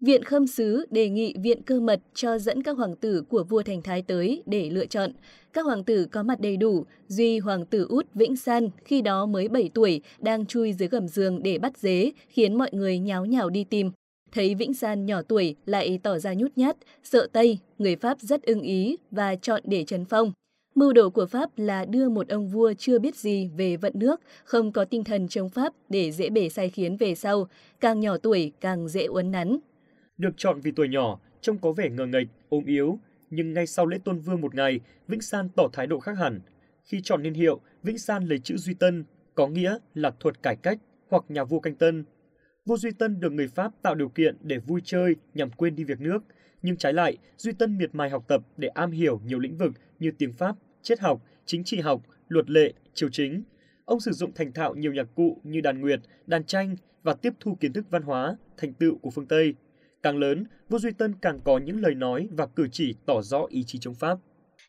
Viện 0.00 0.24
Khâm 0.24 0.46
Sứ 0.46 0.86
đề 0.90 1.08
nghị 1.08 1.34
Viện 1.42 1.62
Cơ 1.62 1.80
Mật 1.80 2.00
cho 2.14 2.38
dẫn 2.38 2.62
các 2.62 2.76
hoàng 2.76 2.96
tử 2.96 3.22
của 3.28 3.44
vua 3.44 3.62
Thành 3.62 3.82
Thái 3.82 4.02
tới 4.02 4.42
để 4.46 4.70
lựa 4.70 4.86
chọn. 4.86 5.12
Các 5.52 5.64
hoàng 5.64 5.84
tử 5.84 6.06
có 6.12 6.22
mặt 6.22 6.40
đầy 6.40 6.56
đủ, 6.56 6.84
duy 7.08 7.38
hoàng 7.38 7.66
tử 7.66 7.86
út 7.88 8.06
Vĩnh 8.14 8.36
San 8.36 8.68
khi 8.84 9.02
đó 9.02 9.26
mới 9.26 9.48
7 9.48 9.70
tuổi 9.74 10.00
đang 10.18 10.46
chui 10.46 10.72
dưới 10.72 10.88
gầm 10.88 11.08
giường 11.08 11.42
để 11.42 11.58
bắt 11.58 11.78
dế, 11.78 12.12
khiến 12.28 12.58
mọi 12.58 12.70
người 12.72 12.98
nháo 12.98 13.24
nhào 13.24 13.50
đi 13.50 13.64
tìm. 13.64 13.90
Thấy 14.32 14.54
Vĩnh 14.54 14.74
San 14.74 15.06
nhỏ 15.06 15.22
tuổi 15.22 15.56
lại 15.66 16.00
tỏ 16.02 16.18
ra 16.18 16.34
nhút 16.34 16.52
nhát, 16.56 16.76
sợ 17.02 17.28
Tây, 17.32 17.58
người 17.78 17.96
Pháp 17.96 18.20
rất 18.20 18.42
ưng 18.42 18.60
ý 18.60 18.96
và 19.10 19.36
chọn 19.36 19.62
để 19.64 19.84
trấn 19.84 20.04
phong. 20.04 20.32
Mưu 20.74 20.92
đồ 20.92 21.10
của 21.10 21.26
Pháp 21.26 21.50
là 21.56 21.84
đưa 21.84 22.08
một 22.08 22.28
ông 22.28 22.48
vua 22.48 22.72
chưa 22.78 22.98
biết 22.98 23.16
gì 23.16 23.50
về 23.56 23.76
vận 23.76 23.92
nước, 23.96 24.20
không 24.44 24.72
có 24.72 24.84
tinh 24.84 25.04
thần 25.04 25.28
chống 25.28 25.48
Pháp 25.48 25.72
để 25.88 26.12
dễ 26.12 26.30
bể 26.30 26.48
sai 26.48 26.70
khiến 26.70 26.96
về 26.96 27.14
sau, 27.14 27.48
càng 27.80 28.00
nhỏ 28.00 28.16
tuổi 28.16 28.52
càng 28.60 28.88
dễ 28.88 29.04
uốn 29.04 29.30
nắn. 29.30 29.58
Được 30.18 30.30
chọn 30.36 30.60
vì 30.60 30.70
tuổi 30.76 30.88
nhỏ, 30.88 31.20
trông 31.40 31.58
có 31.58 31.72
vẻ 31.72 31.90
ngờ 31.90 32.06
nghệch, 32.06 32.26
ốm 32.48 32.64
yếu, 32.64 32.98
nhưng 33.30 33.52
ngay 33.52 33.66
sau 33.66 33.86
lễ 33.86 33.98
tôn 34.04 34.18
vương 34.18 34.40
một 34.40 34.54
ngày, 34.54 34.80
Vĩnh 35.08 35.20
San 35.20 35.48
tỏ 35.48 35.68
thái 35.72 35.86
độ 35.86 36.00
khác 36.00 36.18
hẳn. 36.18 36.40
Khi 36.84 37.00
chọn 37.04 37.22
niên 37.22 37.34
hiệu, 37.34 37.60
Vĩnh 37.82 37.98
San 37.98 38.26
lấy 38.26 38.38
chữ 38.38 38.56
Duy 38.56 38.74
Tân, 38.74 39.04
có 39.34 39.46
nghĩa 39.46 39.78
là 39.94 40.10
thuật 40.20 40.42
cải 40.42 40.56
cách 40.56 40.78
hoặc 41.10 41.24
nhà 41.28 41.44
vua 41.44 41.60
canh 41.60 41.74
tân, 41.74 42.04
Vua 42.68 42.76
Duy 42.76 42.90
Tân 42.90 43.20
được 43.20 43.32
người 43.32 43.48
Pháp 43.48 43.72
tạo 43.82 43.94
điều 43.94 44.08
kiện 44.08 44.36
để 44.42 44.58
vui 44.58 44.80
chơi 44.84 45.16
nhằm 45.34 45.50
quên 45.50 45.76
đi 45.76 45.84
việc 45.84 46.00
nước, 46.00 46.18
nhưng 46.62 46.76
trái 46.76 46.92
lại, 46.92 47.18
Duy 47.36 47.52
Tân 47.52 47.78
miệt 47.78 47.94
mài 47.94 48.10
học 48.10 48.24
tập 48.28 48.42
để 48.56 48.68
am 48.68 48.90
hiểu 48.90 49.20
nhiều 49.24 49.38
lĩnh 49.38 49.56
vực 49.56 49.72
như 49.98 50.10
tiếng 50.18 50.32
Pháp, 50.32 50.56
triết 50.82 51.00
học, 51.00 51.22
chính 51.46 51.64
trị 51.64 51.80
học, 51.80 52.02
luật 52.28 52.50
lệ, 52.50 52.72
triều 52.94 53.08
chính. 53.08 53.42
Ông 53.84 54.00
sử 54.00 54.12
dụng 54.12 54.32
thành 54.34 54.52
thạo 54.52 54.74
nhiều 54.74 54.92
nhạc 54.92 55.06
cụ 55.14 55.40
như 55.44 55.60
đàn 55.60 55.80
nguyệt, 55.80 56.00
đàn 56.26 56.44
tranh 56.44 56.76
và 57.02 57.14
tiếp 57.14 57.32
thu 57.40 57.56
kiến 57.60 57.72
thức 57.72 57.86
văn 57.90 58.02
hóa, 58.02 58.36
thành 58.56 58.72
tựu 58.72 58.98
của 58.98 59.10
phương 59.10 59.26
Tây. 59.26 59.54
Càng 60.02 60.18
lớn, 60.18 60.44
vua 60.68 60.78
Duy 60.78 60.90
Tân 60.92 61.14
càng 61.20 61.40
có 61.44 61.58
những 61.58 61.80
lời 61.80 61.94
nói 61.94 62.28
và 62.30 62.46
cử 62.46 62.68
chỉ 62.72 62.94
tỏ 63.06 63.22
rõ 63.22 63.46
ý 63.48 63.64
chí 63.64 63.78
chống 63.78 63.94
Pháp. 63.94 64.18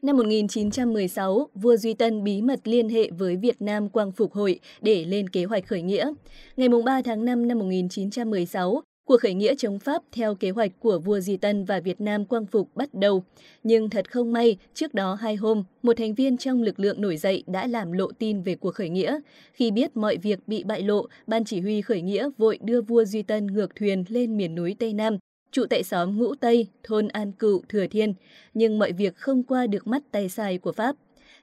Năm 0.02 0.18
1916, 0.18 1.50
vua 1.56 1.78
Duy 1.78 1.94
Tân 1.94 2.24
bí 2.24 2.42
mật 2.42 2.60
liên 2.64 2.90
hệ 2.90 3.10
với 3.12 3.36
Việt 3.36 3.62
Nam 3.62 3.90
Quang 3.90 4.12
Phục 4.12 4.34
Hội 4.34 4.60
để 4.82 5.06
lên 5.06 5.30
kế 5.30 5.44
hoạch 5.44 5.68
khởi 5.68 5.82
nghĩa. 5.82 6.12
Ngày 6.58 6.70
3 6.86 7.02
tháng 7.02 7.26
5 7.26 7.48
năm 7.48 7.60
1916, 7.60 8.82
Cuộc 9.06 9.22
khởi 9.22 9.34
nghĩa 9.34 9.56
chống 9.56 9.80
Pháp 9.80 10.02
theo 10.12 10.36
kế 10.36 10.50
hoạch 10.50 10.72
của 10.80 11.00
vua 11.00 11.20
Di 11.20 11.38
Tân 11.38 11.66
và 11.66 11.80
Việt 11.80 12.02
Nam 12.02 12.26
quang 12.26 12.46
phục 12.46 12.76
bắt 12.76 12.94
đầu. 12.94 13.24
Nhưng 13.64 13.90
thật 13.90 14.12
không 14.12 14.34
may, 14.34 14.58
trước 14.74 14.94
đó 14.94 15.14
hai 15.14 15.36
hôm, 15.36 15.64
một 15.84 15.98
thành 15.98 16.14
viên 16.14 16.38
trong 16.38 16.62
lực 16.62 16.80
lượng 16.80 17.02
nổi 17.02 17.18
dậy 17.18 17.44
đã 17.48 17.68
làm 17.68 17.92
lộ 17.92 18.12
tin 18.20 18.42
về 18.42 18.56
cuộc 18.56 18.76
khởi 18.76 18.90
nghĩa. 18.90 19.20
Khi 19.54 19.72
biết 19.72 19.98
mọi 19.98 20.18
việc 20.18 20.40
bị 20.48 20.64
bại 20.64 20.82
lộ, 20.82 21.06
ban 21.28 21.46
chỉ 21.46 21.62
huy 21.62 21.82
khởi 21.82 22.02
nghĩa 22.02 22.30
vội 22.38 22.60
đưa 22.62 22.82
vua 22.82 23.06
Duy 23.06 23.22
Tân 23.22 23.48
ngược 23.48 23.76
thuyền 23.76 24.04
lên 24.08 24.38
miền 24.38 24.56
núi 24.56 24.76
Tây 24.80 24.94
Nam, 24.94 25.18
trụ 25.52 25.66
tại 25.70 25.84
xóm 25.84 26.18
Ngũ 26.18 26.36
Tây, 26.36 26.68
thôn 26.84 27.08
An 27.08 27.32
Cựu, 27.32 27.62
Thừa 27.70 27.88
Thiên. 27.88 28.14
Nhưng 28.54 28.80
mọi 28.80 28.92
việc 28.92 29.16
không 29.16 29.44
qua 29.44 29.68
được 29.68 29.88
mắt 29.88 30.02
tay 30.12 30.30
sai 30.30 30.58
của 30.58 30.72
Pháp. 30.72 30.96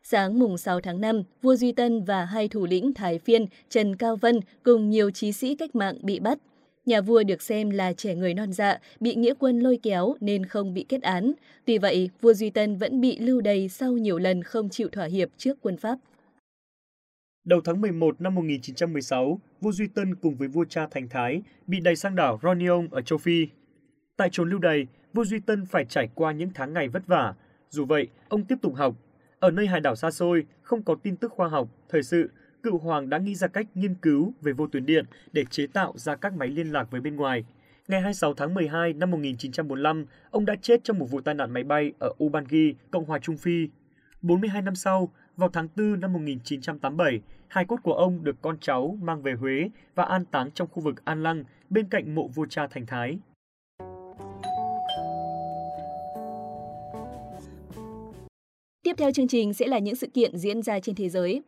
Sáng 0.02 0.38
mùng 0.38 0.58
6 0.58 0.80
tháng 0.80 1.00
5, 1.00 1.22
vua 1.42 1.56
Duy 1.56 1.72
Tân 1.72 2.04
và 2.04 2.24
hai 2.24 2.48
thủ 2.48 2.66
lĩnh 2.66 2.94
Thái 2.94 3.18
Phiên, 3.18 3.46
Trần 3.68 3.96
Cao 3.96 4.16
Vân 4.16 4.40
cùng 4.62 4.90
nhiều 4.90 5.10
trí 5.10 5.32
sĩ 5.32 5.54
cách 5.54 5.74
mạng 5.74 5.98
bị 6.02 6.20
bắt. 6.20 6.38
Nhà 6.86 7.00
vua 7.00 7.22
được 7.22 7.42
xem 7.42 7.70
là 7.70 7.92
trẻ 7.92 8.14
người 8.14 8.34
non 8.34 8.52
dạ, 8.52 8.78
bị 9.00 9.14
nghĩa 9.14 9.34
quân 9.38 9.60
lôi 9.60 9.78
kéo 9.82 10.14
nên 10.20 10.46
không 10.46 10.74
bị 10.74 10.84
kết 10.88 11.02
án. 11.02 11.32
Tuy 11.64 11.78
vậy, 11.78 12.10
vua 12.20 12.34
Duy 12.34 12.50
Tân 12.50 12.76
vẫn 12.76 13.00
bị 13.00 13.18
lưu 13.18 13.40
đày 13.40 13.68
sau 13.68 13.92
nhiều 13.92 14.18
lần 14.18 14.42
không 14.42 14.68
chịu 14.68 14.88
thỏa 14.88 15.04
hiệp 15.04 15.28
trước 15.38 15.58
quân 15.60 15.76
Pháp. 15.76 15.98
Đầu 17.44 17.60
tháng 17.64 17.80
11 17.80 18.20
năm 18.20 18.34
1916, 18.34 19.40
vua 19.60 19.72
Duy 19.72 19.86
Tân 19.94 20.14
cùng 20.14 20.36
với 20.36 20.48
vua 20.48 20.64
cha 20.64 20.86
Thành 20.90 21.08
Thái 21.08 21.42
bị 21.66 21.80
đày 21.80 21.96
sang 21.96 22.16
đảo 22.16 22.40
Ronion 22.42 22.88
ở 22.90 23.00
châu 23.02 23.18
Phi. 23.18 23.46
Tại 24.16 24.28
chốn 24.32 24.50
lưu 24.50 24.58
đày, 24.58 24.86
vua 25.14 25.24
Duy 25.24 25.40
Tân 25.40 25.66
phải 25.66 25.84
trải 25.84 26.08
qua 26.14 26.32
những 26.32 26.50
tháng 26.54 26.72
ngày 26.72 26.88
vất 26.88 27.06
vả. 27.06 27.34
Dù 27.70 27.84
vậy, 27.84 28.08
ông 28.28 28.44
tiếp 28.44 28.58
tục 28.62 28.74
học. 28.74 28.94
Ở 29.40 29.50
nơi 29.50 29.66
hải 29.66 29.80
đảo 29.80 29.96
xa 29.96 30.10
xôi, 30.10 30.46
không 30.62 30.82
có 30.82 30.94
tin 31.02 31.16
tức 31.16 31.32
khoa 31.32 31.48
học, 31.48 31.68
thời 31.88 32.02
sự, 32.02 32.30
cựu 32.62 32.78
hoàng 32.78 33.08
đã 33.08 33.18
nghĩ 33.18 33.34
ra 33.34 33.48
cách 33.48 33.66
nghiên 33.74 33.94
cứu 33.94 34.34
về 34.42 34.52
vô 34.52 34.66
tuyến 34.66 34.86
điện 34.86 35.04
để 35.32 35.44
chế 35.50 35.66
tạo 35.66 35.92
ra 35.96 36.16
các 36.16 36.32
máy 36.34 36.48
liên 36.48 36.72
lạc 36.72 36.90
với 36.90 37.00
bên 37.00 37.16
ngoài. 37.16 37.44
Ngày 37.88 38.00
26 38.00 38.34
tháng 38.34 38.54
12 38.54 38.92
năm 38.92 39.10
1945, 39.10 40.06
ông 40.30 40.44
đã 40.44 40.54
chết 40.62 40.84
trong 40.84 40.98
một 40.98 41.06
vụ 41.10 41.20
tai 41.20 41.34
nạn 41.34 41.50
máy 41.50 41.64
bay 41.64 41.92
ở 41.98 42.10
Ubangi, 42.24 42.74
Cộng 42.90 43.04
hòa 43.04 43.18
Trung 43.18 43.36
Phi. 43.36 43.68
42 44.22 44.62
năm 44.62 44.74
sau, 44.74 45.12
vào 45.36 45.48
tháng 45.52 45.68
4 45.76 46.00
năm 46.00 46.12
1987, 46.12 47.20
hai 47.48 47.64
cốt 47.64 47.76
của 47.82 47.94
ông 47.94 48.24
được 48.24 48.36
con 48.42 48.58
cháu 48.60 48.98
mang 49.02 49.22
về 49.22 49.32
Huế 49.32 49.70
và 49.94 50.04
an 50.04 50.24
táng 50.24 50.50
trong 50.50 50.68
khu 50.68 50.82
vực 50.82 51.04
An 51.04 51.22
Lăng 51.22 51.44
bên 51.70 51.88
cạnh 51.88 52.14
mộ 52.14 52.28
vua 52.28 52.46
cha 52.46 52.66
Thành 52.66 52.86
Thái. 52.86 53.18
Tiếp 58.86 58.94
theo 58.98 59.12
chương 59.12 59.28
trình 59.28 59.54
sẽ 59.54 59.66
là 59.66 59.78
những 59.78 59.94
sự 59.94 60.06
kiện 60.06 60.38
diễn 60.38 60.62
ra 60.62 60.80
trên 60.80 60.94
thế 60.94 61.08
giới. 61.08 61.42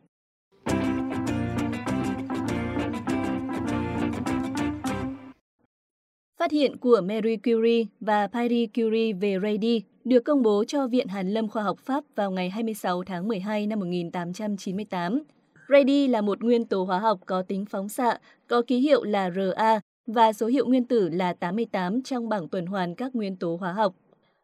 Phát 6.39 6.51
hiện 6.51 6.77
của 6.77 7.01
Marie 7.03 7.37
Curie 7.37 7.85
và 7.99 8.27
Pierre 8.27 8.65
Curie 8.75 9.13
về 9.13 9.37
radii 9.43 9.81
được 10.03 10.19
công 10.19 10.41
bố 10.41 10.63
cho 10.67 10.87
Viện 10.87 11.07
Hàn 11.07 11.29
lâm 11.29 11.47
Khoa 11.47 11.63
học 11.63 11.79
Pháp 11.79 12.03
vào 12.15 12.31
ngày 12.31 12.49
26 12.49 13.03
tháng 13.03 13.27
12 13.27 13.67
năm 13.67 13.79
1898. 13.79 15.23
Radii 15.69 16.07
là 16.07 16.21
một 16.21 16.43
nguyên 16.43 16.65
tố 16.65 16.83
hóa 16.83 16.99
học 16.99 17.19
có 17.25 17.41
tính 17.41 17.65
phóng 17.65 17.89
xạ, 17.89 18.19
có 18.47 18.61
ký 18.67 18.79
hiệu 18.79 19.03
là 19.03 19.29
Ra 19.29 19.79
và 20.07 20.33
số 20.33 20.47
hiệu 20.47 20.67
nguyên 20.67 20.85
tử 20.85 21.09
là 21.09 21.33
88 21.33 22.03
trong 22.03 22.29
bảng 22.29 22.47
tuần 22.47 22.65
hoàn 22.65 22.95
các 22.95 23.15
nguyên 23.15 23.35
tố 23.35 23.55
hóa 23.55 23.73
học. 23.73 23.95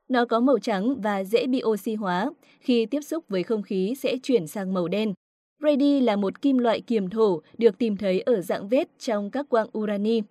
Nó 0.09 0.25
có 0.25 0.39
màu 0.39 0.59
trắng 0.59 1.01
và 1.01 1.23
dễ 1.23 1.47
bị 1.47 1.61
oxy 1.65 1.95
hóa, 1.95 2.31
khi 2.59 2.85
tiếp 2.85 3.01
xúc 3.01 3.23
với 3.29 3.43
không 3.43 3.63
khí 3.63 3.93
sẽ 3.97 4.17
chuyển 4.23 4.47
sang 4.47 4.73
màu 4.73 4.87
đen. 4.87 5.13
Brady 5.59 5.99
là 5.99 6.15
một 6.15 6.41
kim 6.41 6.57
loại 6.57 6.81
kiềm 6.81 7.09
thổ 7.09 7.41
được 7.57 7.77
tìm 7.77 7.97
thấy 7.97 8.21
ở 8.21 8.41
dạng 8.41 8.69
vết 8.69 8.99
trong 8.99 9.31
các 9.31 9.49
quang 9.49 9.67
urani. 9.77 10.21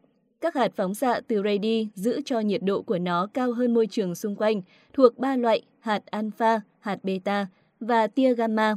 Các 0.41 0.55
hạt 0.55 0.73
phóng 0.77 0.95
xạ 0.95 1.21
từ 1.29 1.43
Brady 1.43 1.89
giữ 1.95 2.21
cho 2.25 2.41
nhiệt 2.41 2.63
độ 2.63 2.83
của 2.83 2.99
nó 2.99 3.27
cao 3.35 3.53
hơn 3.53 3.75
môi 3.75 3.87
trường 3.87 4.15
xung 4.15 4.37
quanh, 4.37 4.63
thuộc 4.93 5.19
ba 5.19 5.37
loại 5.37 5.63
hạt 5.81 6.07
alpha, 6.07 6.61
hạt 6.81 6.99
beta 7.03 7.47
và 7.81 8.07
tia 8.07 8.35
gamma. 8.35 8.77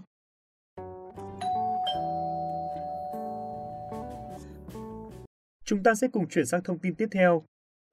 Chúng 5.65 5.83
ta 5.83 5.95
sẽ 5.95 6.07
cùng 6.07 6.27
chuyển 6.29 6.45
sang 6.45 6.63
thông 6.63 6.79
tin 6.79 6.95
tiếp 6.95 7.07
theo. 7.11 7.43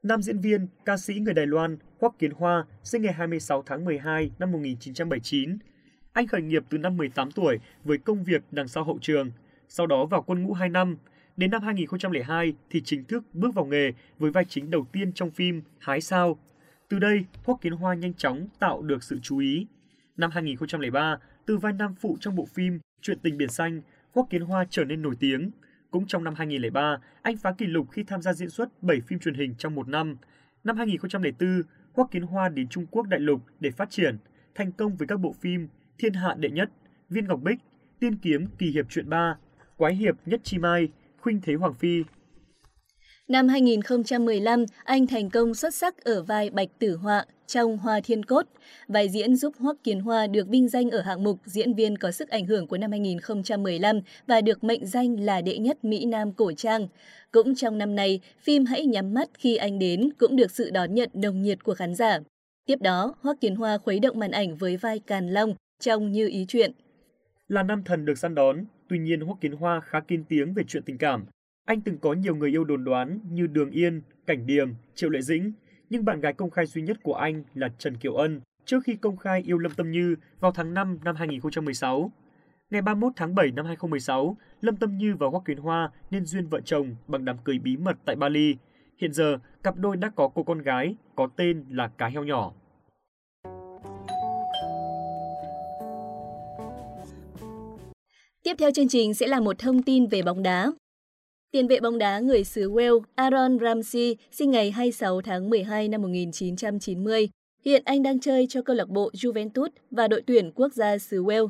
Nam 0.05 0.23
diễn 0.23 0.39
viên, 0.39 0.67
ca 0.85 0.97
sĩ 0.97 1.15
người 1.15 1.35
Đài 1.35 1.47
Loan 1.47 1.77
Hoắc 2.01 2.19
Kiến 2.19 2.31
Hoa 2.31 2.65
sinh 2.83 3.03
ngày 3.03 3.13
26 3.13 3.63
tháng 3.63 3.85
12 3.85 4.31
năm 4.39 4.53
1979. 4.53 5.59
Anh 6.13 6.27
khởi 6.27 6.43
nghiệp 6.43 6.65
từ 6.69 6.79
năm 6.79 6.97
18 6.97 7.31
tuổi 7.31 7.59
với 7.85 7.99
công 7.99 8.25
việc 8.25 8.43
đằng 8.51 8.69
sau 8.69 8.85
hậu 8.85 8.99
trường, 9.03 9.31
sau 9.69 9.87
đó 9.87 10.07
vào 10.07 10.23
quân 10.23 10.43
ngũ 10.43 10.53
2 10.53 10.69
năm– 10.69 10.97
Đến 11.37 11.51
năm 11.51 11.63
2002 11.63 12.55
thì 12.71 12.81
chính 12.81 13.05
thức 13.05 13.25
bước 13.33 13.55
vào 13.55 13.65
nghề 13.65 13.93
với 14.19 14.31
vai 14.31 14.45
chính 14.45 14.71
đầu 14.71 14.87
tiên 14.93 15.13
trong 15.13 15.31
phim 15.31 15.63
Hái 15.79 16.01
Sao. 16.01 16.39
Từ 16.89 16.99
đây, 16.99 17.25
Hoắc 17.45 17.61
Kiến 17.61 17.73
Hoa 17.73 17.95
nhanh 17.95 18.15
chóng 18.15 18.49
tạo 18.59 18.83
được 18.83 19.03
sự 19.03 19.19
chú 19.23 19.39
ý. 19.39 19.67
Năm 20.17 20.31
2003, 20.31 21.19
từ 21.47 21.57
vai 21.57 21.73
nam 21.73 21.95
phụ 22.01 22.17
trong 22.21 22.37
bộ 22.37 22.47
phim 22.55 22.81
Chuyện 23.03 23.19
tình 23.23 23.37
biển 23.37 23.49
xanh, 23.49 23.83
Hoắc 24.15 24.27
Kiến 24.31 24.43
Hoa 24.43 24.67
trở 24.71 24.85
nên 24.85 25.03
nổi 25.03 25.15
tiếng. 25.21 25.51
Cũng 25.95 26.07
trong 26.07 26.25
năm 26.25 26.35
2003, 26.35 26.99
anh 27.23 27.37
phá 27.37 27.53
kỷ 27.53 27.67
lục 27.67 27.91
khi 27.91 28.03
tham 28.03 28.23
gia 28.23 28.33
diễn 28.33 28.51
xuất 28.51 28.83
7 28.83 29.01
phim 29.01 29.19
truyền 29.19 29.35
hình 29.35 29.55
trong 29.59 29.75
một 29.75 29.89
năm. 29.89 30.17
Năm 30.65 30.77
2004, 30.77 31.63
Hoắc 31.93 32.11
Kiến 32.11 32.23
Hoa 32.23 32.49
đến 32.49 32.69
Trung 32.69 32.87
Quốc 32.91 33.07
đại 33.09 33.21
lục 33.21 33.41
để 33.61 33.71
phát 33.71 33.91
triển, 33.91 34.19
thành 34.55 34.73
công 34.73 34.97
với 34.97 35.09
các 35.09 35.21
bộ 35.21 35.33
phim 35.33 35.69
Thiên 35.99 36.13
hạ 36.13 36.35
đệ 36.39 36.51
nhất, 36.51 36.71
Viên 37.11 37.27
Ngọc 37.27 37.41
Bích, 37.43 37.59
Tiên 38.01 38.17
kiếm 38.17 38.47
kỳ 38.59 38.71
hiệp 38.71 38.87
chuyện 38.89 39.09
3, 39.09 39.37
Quái 39.77 39.95
hiệp 39.95 40.15
nhất 40.27 40.41
chi 40.45 40.59
mai, 40.59 40.89
Khuynh 41.21 41.41
Thế 41.41 41.55
Hoàng 41.55 41.75
Phi. 41.75 42.05
Năm 43.29 43.49
2015, 43.49 44.65
anh 44.85 45.07
thành 45.07 45.31
công 45.31 45.55
xuất 45.55 45.75
sắc 45.75 46.05
ở 46.05 46.23
vai 46.23 46.51
Bạch 46.51 46.69
Tử 46.79 46.97
Họa 46.97 47.25
trong 47.47 47.79
Hoa 47.79 48.01
Thiên 48.05 48.25
Cốt. 48.25 48.47
Vai 48.89 49.09
diễn 49.09 49.37
giúp 49.37 49.55
Hoắc 49.59 49.77
Kiến 49.85 50.01
Hoa 50.01 50.27
được 50.27 50.49
vinh 50.49 50.69
danh 50.69 50.91
ở 50.91 51.01
hạng 51.01 51.25
mục 51.25 51.39
diễn 51.45 51.75
viên 51.75 51.99
có 51.99 52.11
sức 52.11 52.29
ảnh 52.29 52.47
hưởng 52.47 52.67
của 52.67 52.79
năm 52.79 52.91
2015 52.91 54.01
và 54.27 54.41
được 54.41 54.65
mệnh 54.65 54.87
danh 54.87 55.21
là 55.21 55.41
đệ 55.41 55.59
nhất 55.59 55.85
Mỹ 55.85 56.05
Nam 56.05 56.33
cổ 56.33 56.53
trang. 56.53 56.89
Cũng 57.33 57.55
trong 57.55 57.79
năm 57.79 57.95
này, 57.95 58.21
phim 58.41 58.65
Hãy 58.65 58.87
nhắm 58.87 59.15
mắt 59.15 59.29
khi 59.35 59.57
anh 59.57 59.79
đến 59.79 60.11
cũng 60.19 60.37
được 60.37 60.51
sự 60.51 60.71
đón 60.71 60.95
nhận 60.95 61.11
nồng 61.15 61.43
nhiệt 61.43 61.65
của 61.65 61.75
khán 61.75 61.95
giả. 61.95 62.19
Tiếp 62.67 62.79
đó, 62.81 63.15
Hoắc 63.21 63.41
Kiến 63.41 63.57
Hoa 63.57 63.79
khuấy 63.79 64.01
động 64.01 64.19
màn 64.19 64.31
ảnh 64.31 64.57
với 64.57 64.77
vai 64.77 64.99
Càn 64.99 65.29
Long 65.29 65.55
trong 65.81 66.13
Như 66.13 66.29
ý 66.29 66.45
chuyện. 66.49 66.73
Là 67.49 67.63
nam 67.63 67.83
thần 67.85 68.05
được 68.05 68.19
săn 68.19 68.35
đón, 68.35 68.65
Tuy 68.89 68.99
nhiên 68.99 69.21
Hoắc 69.21 69.41
Kiến 69.41 69.53
Hoa 69.53 69.81
khá 69.81 70.01
kín 70.01 70.25
tiếng 70.29 70.55
về 70.55 70.63
chuyện 70.69 70.83
tình 70.83 70.99
cảm. 70.99 71.27
Anh 71.65 71.81
từng 71.81 71.99
có 71.99 72.13
nhiều 72.13 72.37
người 72.37 72.51
yêu 72.51 72.65
đồn 72.65 72.85
đoán 72.85 73.19
như 73.31 73.47
Đường 73.47 73.71
Yên, 73.71 74.03
Cảnh 74.27 74.47
Điềm, 74.47 74.73
Triệu 74.95 75.11
Lệ 75.11 75.23
Dĩnh, 75.23 75.53
nhưng 75.91 76.05
bạn 76.05 76.21
gái 76.21 76.33
công 76.33 76.51
khai 76.51 76.67
duy 76.67 76.83
nhất 76.83 76.97
của 77.03 77.15
anh 77.15 77.45
là 77.55 77.69
Trần 77.79 77.97
Kiều 77.97 78.15
Ân 78.15 78.41
trước 78.65 78.85
khi 78.85 78.97
công 78.97 79.17
khai 79.17 79.43
yêu 79.47 79.59
Lâm 79.59 79.73
Tâm 79.73 79.91
Như 79.91 80.17
vào 80.41 80.53
tháng 80.53 80.75
5 80.75 80.99
năm 81.05 81.17
2016. 81.17 82.11
Ngày 82.71 82.83
31 82.83 83.13
tháng 83.17 83.35
7 83.35 83.51
năm 83.51 83.67
2016, 83.67 84.37
Lâm 84.61 84.77
Tâm 84.77 84.99
Như 84.99 85.17
và 85.19 85.27
Hoắc 85.27 85.45
Kiến 85.45 85.59
Hoa 85.59 85.91
nên 86.11 86.25
duyên 86.25 86.47
vợ 86.47 86.61
chồng 86.61 86.97
bằng 87.07 87.25
đám 87.25 87.39
cưới 87.39 87.59
bí 87.59 87.77
mật 87.77 87.97
tại 88.05 88.17
Bali. 88.17 88.57
Hiện 88.99 89.13
giờ, 89.13 89.39
cặp 89.63 89.77
đôi 89.77 89.97
đã 89.97 90.11
có 90.17 90.29
cô 90.35 90.43
con 90.43 90.59
gái 90.59 90.97
có 91.17 91.29
tên 91.37 91.65
là 91.71 91.89
Cá 91.99 92.07
Heo 92.07 92.25
Nhỏ. 92.25 92.53
Tiếp 98.43 98.55
theo 98.59 98.71
chương 98.71 98.89
trình 98.89 99.15
sẽ 99.15 99.27
là 99.27 99.41
một 99.41 99.59
thông 99.59 99.83
tin 99.83 100.07
về 100.07 100.23
bóng 100.23 100.43
đá. 100.43 100.71
Tiền 101.55 101.67
vệ 101.67 101.81
bóng 101.81 101.99
đá 101.99 102.19
người 102.19 102.45
xứ 102.45 102.71
Wales 102.71 103.01
Aaron 103.15 103.59
Ramsey 103.59 104.17
sinh 104.31 104.51
ngày 104.51 104.71
26 104.71 105.21
tháng 105.21 105.51
12 105.51 105.89
năm 105.89 106.03
1990. 106.03 107.29
Hiện 107.65 107.83
anh 107.85 108.03
đang 108.03 108.21
chơi 108.21 108.47
cho 108.49 108.63
câu 108.63 108.77
lạc 108.77 108.89
bộ 108.89 109.11
Juventus 109.13 109.69
và 109.91 110.09
đội 110.09 110.23
tuyển 110.27 110.51
quốc 110.55 110.73
gia 110.73 110.99
xứ 110.99 111.23
Wales. 111.23 111.49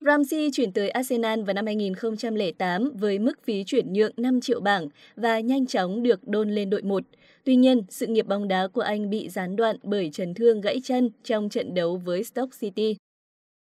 Ramsey 0.00 0.50
chuyển 0.52 0.72
tới 0.72 0.88
Arsenal 0.90 1.42
vào 1.42 1.54
năm 1.54 1.66
2008 1.66 2.90
với 2.94 3.18
mức 3.18 3.44
phí 3.44 3.64
chuyển 3.64 3.92
nhượng 3.92 4.12
5 4.16 4.40
triệu 4.40 4.60
bảng 4.60 4.88
và 5.16 5.40
nhanh 5.40 5.66
chóng 5.66 6.02
được 6.02 6.28
đôn 6.28 6.50
lên 6.50 6.70
đội 6.70 6.82
1. 6.82 7.04
Tuy 7.44 7.56
nhiên, 7.56 7.82
sự 7.88 8.06
nghiệp 8.06 8.26
bóng 8.26 8.48
đá 8.48 8.68
của 8.68 8.80
anh 8.80 9.10
bị 9.10 9.28
gián 9.28 9.56
đoạn 9.56 9.76
bởi 9.82 10.10
chấn 10.12 10.34
thương 10.34 10.60
gãy 10.60 10.80
chân 10.84 11.10
trong 11.24 11.48
trận 11.48 11.74
đấu 11.74 11.96
với 11.96 12.24
Stoke 12.24 12.56
City. 12.60 12.96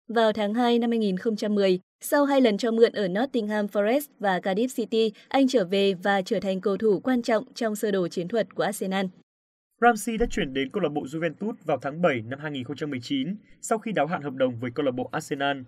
Vào 0.08 0.32
tháng 0.32 0.54
2 0.54 0.78
năm 0.78 0.90
2010, 0.90 1.80
sau 2.00 2.24
hai 2.24 2.40
lần 2.40 2.58
cho 2.58 2.70
mượn 2.70 2.92
ở 2.92 3.08
Nottingham 3.08 3.66
Forest 3.66 4.08
và 4.18 4.38
Cardiff 4.38 4.68
City, 4.76 5.12
anh 5.28 5.48
trở 5.48 5.64
về 5.64 5.94
và 5.94 6.22
trở 6.22 6.40
thành 6.40 6.60
cầu 6.60 6.76
thủ 6.76 7.00
quan 7.00 7.22
trọng 7.22 7.44
trong 7.54 7.76
sơ 7.76 7.90
đồ 7.90 8.08
chiến 8.08 8.28
thuật 8.28 8.54
của 8.54 8.62
Arsenal. 8.62 9.06
Ramsey 9.80 10.16
đã 10.16 10.26
chuyển 10.30 10.54
đến 10.54 10.70
câu 10.70 10.82
lạc 10.82 10.88
bộ 10.88 11.02
Juventus 11.02 11.52
vào 11.64 11.78
tháng 11.82 12.02
7 12.02 12.22
năm 12.22 12.38
2019 12.38 13.36
sau 13.60 13.78
khi 13.78 13.92
đáo 13.92 14.06
hạn 14.06 14.22
hợp 14.22 14.34
đồng 14.34 14.60
với 14.60 14.70
câu 14.70 14.84
lạc 14.86 14.92
bộ 14.92 15.08
Arsenal. 15.12 15.60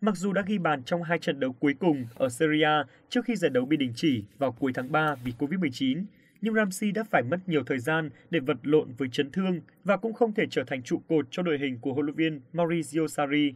Mặc 0.00 0.16
dù 0.16 0.32
đã 0.32 0.42
ghi 0.46 0.58
bàn 0.58 0.82
trong 0.84 1.02
hai 1.02 1.18
trận 1.18 1.40
đấu 1.40 1.52
cuối 1.60 1.74
cùng 1.80 2.06
ở 2.14 2.28
Serie 2.28 2.64
A 2.64 2.84
trước 3.08 3.24
khi 3.24 3.36
giải 3.36 3.50
đấu 3.50 3.64
bị 3.64 3.76
đình 3.76 3.92
chỉ 3.96 4.24
vào 4.38 4.52
cuối 4.52 4.72
tháng 4.74 4.92
3 4.92 5.14
vì 5.24 5.32
Covid-19, 5.38 6.04
nhưng 6.40 6.54
Ramsey 6.54 6.92
đã 6.92 7.04
phải 7.10 7.22
mất 7.22 7.38
nhiều 7.46 7.62
thời 7.66 7.78
gian 7.78 8.10
để 8.30 8.40
vật 8.40 8.56
lộn 8.62 8.92
với 8.98 9.08
chấn 9.12 9.30
thương 9.30 9.60
và 9.84 9.96
cũng 9.96 10.12
không 10.12 10.34
thể 10.34 10.44
trở 10.50 10.64
thành 10.66 10.82
trụ 10.82 11.02
cột 11.08 11.26
cho 11.30 11.42
đội 11.42 11.58
hình 11.58 11.78
của 11.80 11.92
huấn 11.92 12.06
luyện 12.06 12.16
viên 12.16 12.40
Maurizio 12.52 13.06
Sarri. 13.06 13.54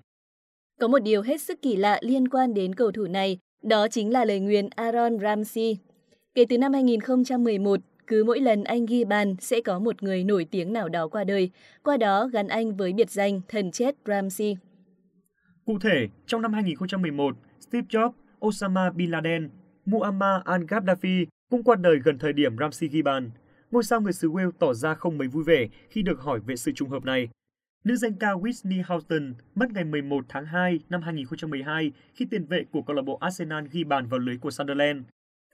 Có 0.80 0.88
một 0.88 0.98
điều 0.98 1.22
hết 1.22 1.40
sức 1.40 1.62
kỳ 1.62 1.76
lạ 1.76 1.98
liên 2.02 2.28
quan 2.28 2.54
đến 2.54 2.74
cầu 2.74 2.92
thủ 2.92 3.06
này, 3.06 3.38
đó 3.62 3.88
chính 3.88 4.12
là 4.12 4.24
lời 4.24 4.40
nguyền 4.40 4.68
Aaron 4.76 5.18
Ramsey. 5.18 5.76
Kể 6.34 6.44
từ 6.48 6.58
năm 6.58 6.72
2011, 6.72 7.80
cứ 8.06 8.24
mỗi 8.24 8.40
lần 8.40 8.64
anh 8.64 8.86
ghi 8.86 9.04
bàn 9.04 9.36
sẽ 9.40 9.60
có 9.60 9.78
một 9.78 10.02
người 10.02 10.24
nổi 10.24 10.46
tiếng 10.50 10.72
nào 10.72 10.88
đó 10.88 11.08
qua 11.08 11.24
đời, 11.24 11.50
qua 11.82 11.96
đó 11.96 12.28
gắn 12.32 12.48
anh 12.48 12.76
với 12.76 12.92
biệt 12.92 13.10
danh 13.10 13.40
thần 13.48 13.70
chết 13.70 13.96
Ramsey. 14.06 14.56
Cụ 15.64 15.78
thể, 15.78 16.08
trong 16.26 16.42
năm 16.42 16.52
2011, 16.52 17.36
Steve 17.60 17.86
Jobs, 17.90 18.12
Osama 18.46 18.90
Bin 18.90 19.10
Laden, 19.10 19.50
Muammar 19.84 20.42
al-Gaddafi 20.44 21.26
cũng 21.50 21.62
qua 21.62 21.76
đời 21.76 21.98
gần 22.04 22.18
thời 22.18 22.32
điểm 22.32 22.56
Ramsey 22.58 22.88
ghi 22.88 23.02
bàn. 23.02 23.30
Ngôi 23.70 23.82
sao 23.82 24.00
người 24.00 24.12
xứ 24.12 24.30
Wales 24.30 24.50
tỏ 24.58 24.74
ra 24.74 24.94
không 24.94 25.18
mấy 25.18 25.28
vui 25.28 25.44
vẻ 25.44 25.66
khi 25.90 26.02
được 26.02 26.20
hỏi 26.20 26.40
về 26.46 26.56
sự 26.56 26.72
trùng 26.74 26.90
hợp 26.90 27.04
này. 27.04 27.28
Nữ 27.86 27.96
danh 27.96 28.14
ca 28.14 28.28
Whitney 28.28 28.82
Houston 28.86 29.34
mất 29.54 29.72
ngày 29.72 29.84
11 29.84 30.24
tháng 30.28 30.46
2 30.46 30.80
năm 30.88 31.02
2012 31.02 31.92
khi 32.14 32.26
tiền 32.30 32.44
vệ 32.44 32.64
của 32.70 32.82
câu 32.82 32.96
lạc 32.96 33.02
bộ 33.02 33.16
Arsenal 33.16 33.64
ghi 33.72 33.84
bàn 33.84 34.06
vào 34.06 34.18
lưới 34.18 34.36
của 34.36 34.50
Sunderland. 34.50 35.02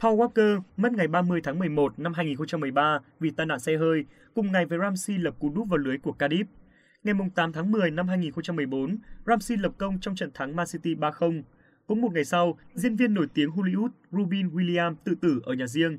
Paul 0.01 0.21
Walker 0.21 0.61
mất 0.77 0.93
ngày 0.93 1.09
30 1.09 1.41
tháng 1.45 1.59
11 1.59 1.99
năm 1.99 2.13
2013 2.15 2.99
vì 3.21 3.31
tai 3.31 3.47
nạn 3.47 3.61
xe 3.61 3.77
hơi, 3.77 4.05
cùng 4.35 4.53
ngày 4.53 4.67
với 4.67 4.79
Ramsey 4.79 5.19
lập 5.19 5.35
cú 5.39 5.51
đúp 5.51 5.69
vào 5.69 5.79
lưới 5.79 5.99
của 5.99 6.15
Cardiff. 6.19 6.45
Ngày 7.05 7.15
8 7.35 7.53
tháng 7.53 7.71
10 7.73 7.91
năm 7.91 8.09
2014, 8.09 8.97
Ramsey 9.27 9.57
lập 9.57 9.73
công 9.79 10.01
trong 10.01 10.15
trận 10.15 10.31
thắng 10.35 10.57
Man 10.57 10.67
City 10.73 10.95
3-0. 10.95 11.43
Cũng 11.87 12.01
một 12.01 12.13
ngày 12.13 12.25
sau, 12.25 12.59
diễn 12.75 12.97
viên 12.97 13.15
nổi 13.15 13.27
tiếng 13.35 13.51
Hollywood 13.51 13.91
Rubin 14.11 14.49
Williams 14.49 14.95
tự 15.05 15.15
tử 15.15 15.41
ở 15.45 15.55
nhà 15.55 15.67
riêng. 15.67 15.99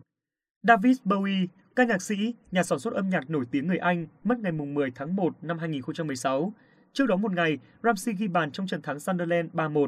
David 0.64 0.98
Bowie, 1.06 1.48
ca 1.76 1.84
nhạc 1.84 2.02
sĩ, 2.02 2.34
nhà 2.52 2.64
sản 2.64 2.80
xuất 2.80 2.94
âm 2.94 3.10
nhạc 3.10 3.30
nổi 3.30 3.46
tiếng 3.52 3.68
người 3.68 3.78
Anh, 3.78 4.08
mất 4.24 4.40
ngày 4.40 4.52
10 4.52 4.92
tháng 4.92 5.16
1 5.16 5.36
năm 5.42 5.58
2016. 5.60 6.54
Trước 6.94 7.06
đó 7.06 7.16
một 7.16 7.34
ngày, 7.34 7.58
Ramsey 7.84 8.16
ghi 8.16 8.28
bàn 8.28 8.52
trong 8.52 8.68
trận 8.68 8.82
thắng 8.82 9.00
Sunderland 9.00 9.52
3-1. 9.54 9.88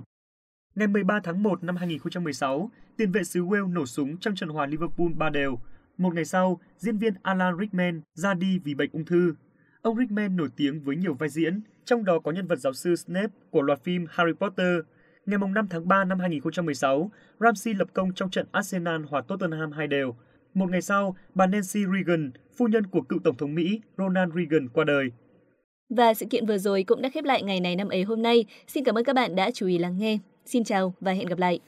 Ngày 0.75 0.87
13 0.87 1.19
tháng 1.23 1.43
1 1.43 1.63
năm 1.63 1.75
2016, 1.75 2.69
tiền 2.97 3.11
vệ 3.11 3.23
xứ 3.23 3.45
Wales 3.45 3.73
nổ 3.73 3.85
súng 3.85 4.17
trong 4.17 4.35
trận 4.35 4.49
hòa 4.49 4.65
Liverpool 4.65 5.13
3 5.17 5.29
đều. 5.29 5.59
Một 5.97 6.13
ngày 6.13 6.25
sau, 6.25 6.59
diễn 6.77 6.97
viên 6.97 7.13
Alan 7.21 7.57
Rickman 7.59 8.01
ra 8.13 8.33
đi 8.33 8.59
vì 8.59 8.73
bệnh 8.73 8.89
ung 8.93 9.05
thư. 9.05 9.35
Ông 9.81 9.97
Rickman 9.97 10.35
nổi 10.35 10.49
tiếng 10.55 10.83
với 10.83 10.95
nhiều 10.95 11.13
vai 11.13 11.29
diễn, 11.29 11.61
trong 11.85 12.05
đó 12.05 12.19
có 12.19 12.31
nhân 12.31 12.47
vật 12.47 12.59
giáo 12.59 12.73
sư 12.73 12.95
Snape 12.95 13.33
của 13.49 13.61
loạt 13.61 13.83
phim 13.83 14.05
Harry 14.09 14.33
Potter. 14.33 14.79
Ngày 15.25 15.39
5 15.39 15.67
tháng 15.69 15.87
3 15.87 16.03
năm 16.03 16.19
2016, 16.19 17.11
Ramsey 17.39 17.73
lập 17.73 17.87
công 17.93 18.13
trong 18.13 18.29
trận 18.29 18.47
Arsenal 18.51 19.01
hòa 19.09 19.21
Tottenham 19.21 19.71
2 19.71 19.87
đều. 19.87 20.15
Một 20.55 20.69
ngày 20.71 20.81
sau, 20.81 21.15
bà 21.33 21.47
Nancy 21.47 21.79
Reagan, 21.93 22.31
phu 22.57 22.67
nhân 22.67 22.87
của 22.87 23.01
cựu 23.01 23.19
Tổng 23.23 23.37
thống 23.37 23.55
Mỹ 23.55 23.81
Ronald 23.97 24.33
Reagan 24.35 24.69
qua 24.69 24.83
đời. 24.83 25.09
Và 25.89 26.13
sự 26.13 26.25
kiện 26.29 26.45
vừa 26.45 26.57
rồi 26.57 26.83
cũng 26.83 27.01
đã 27.01 27.09
khép 27.09 27.23
lại 27.23 27.43
ngày 27.43 27.59
này 27.59 27.75
năm 27.75 27.89
ấy 27.89 28.03
hôm 28.03 28.21
nay. 28.21 28.45
Xin 28.67 28.83
cảm 28.83 28.97
ơn 28.97 29.03
các 29.03 29.15
bạn 29.15 29.35
đã 29.35 29.51
chú 29.51 29.67
ý 29.67 29.77
lắng 29.77 29.97
nghe. 29.97 30.17
Xin 30.45 30.63
chào 30.63 30.93
và 30.99 31.11
hẹn 31.11 31.27
gặp 31.27 31.39
lại. 31.39 31.59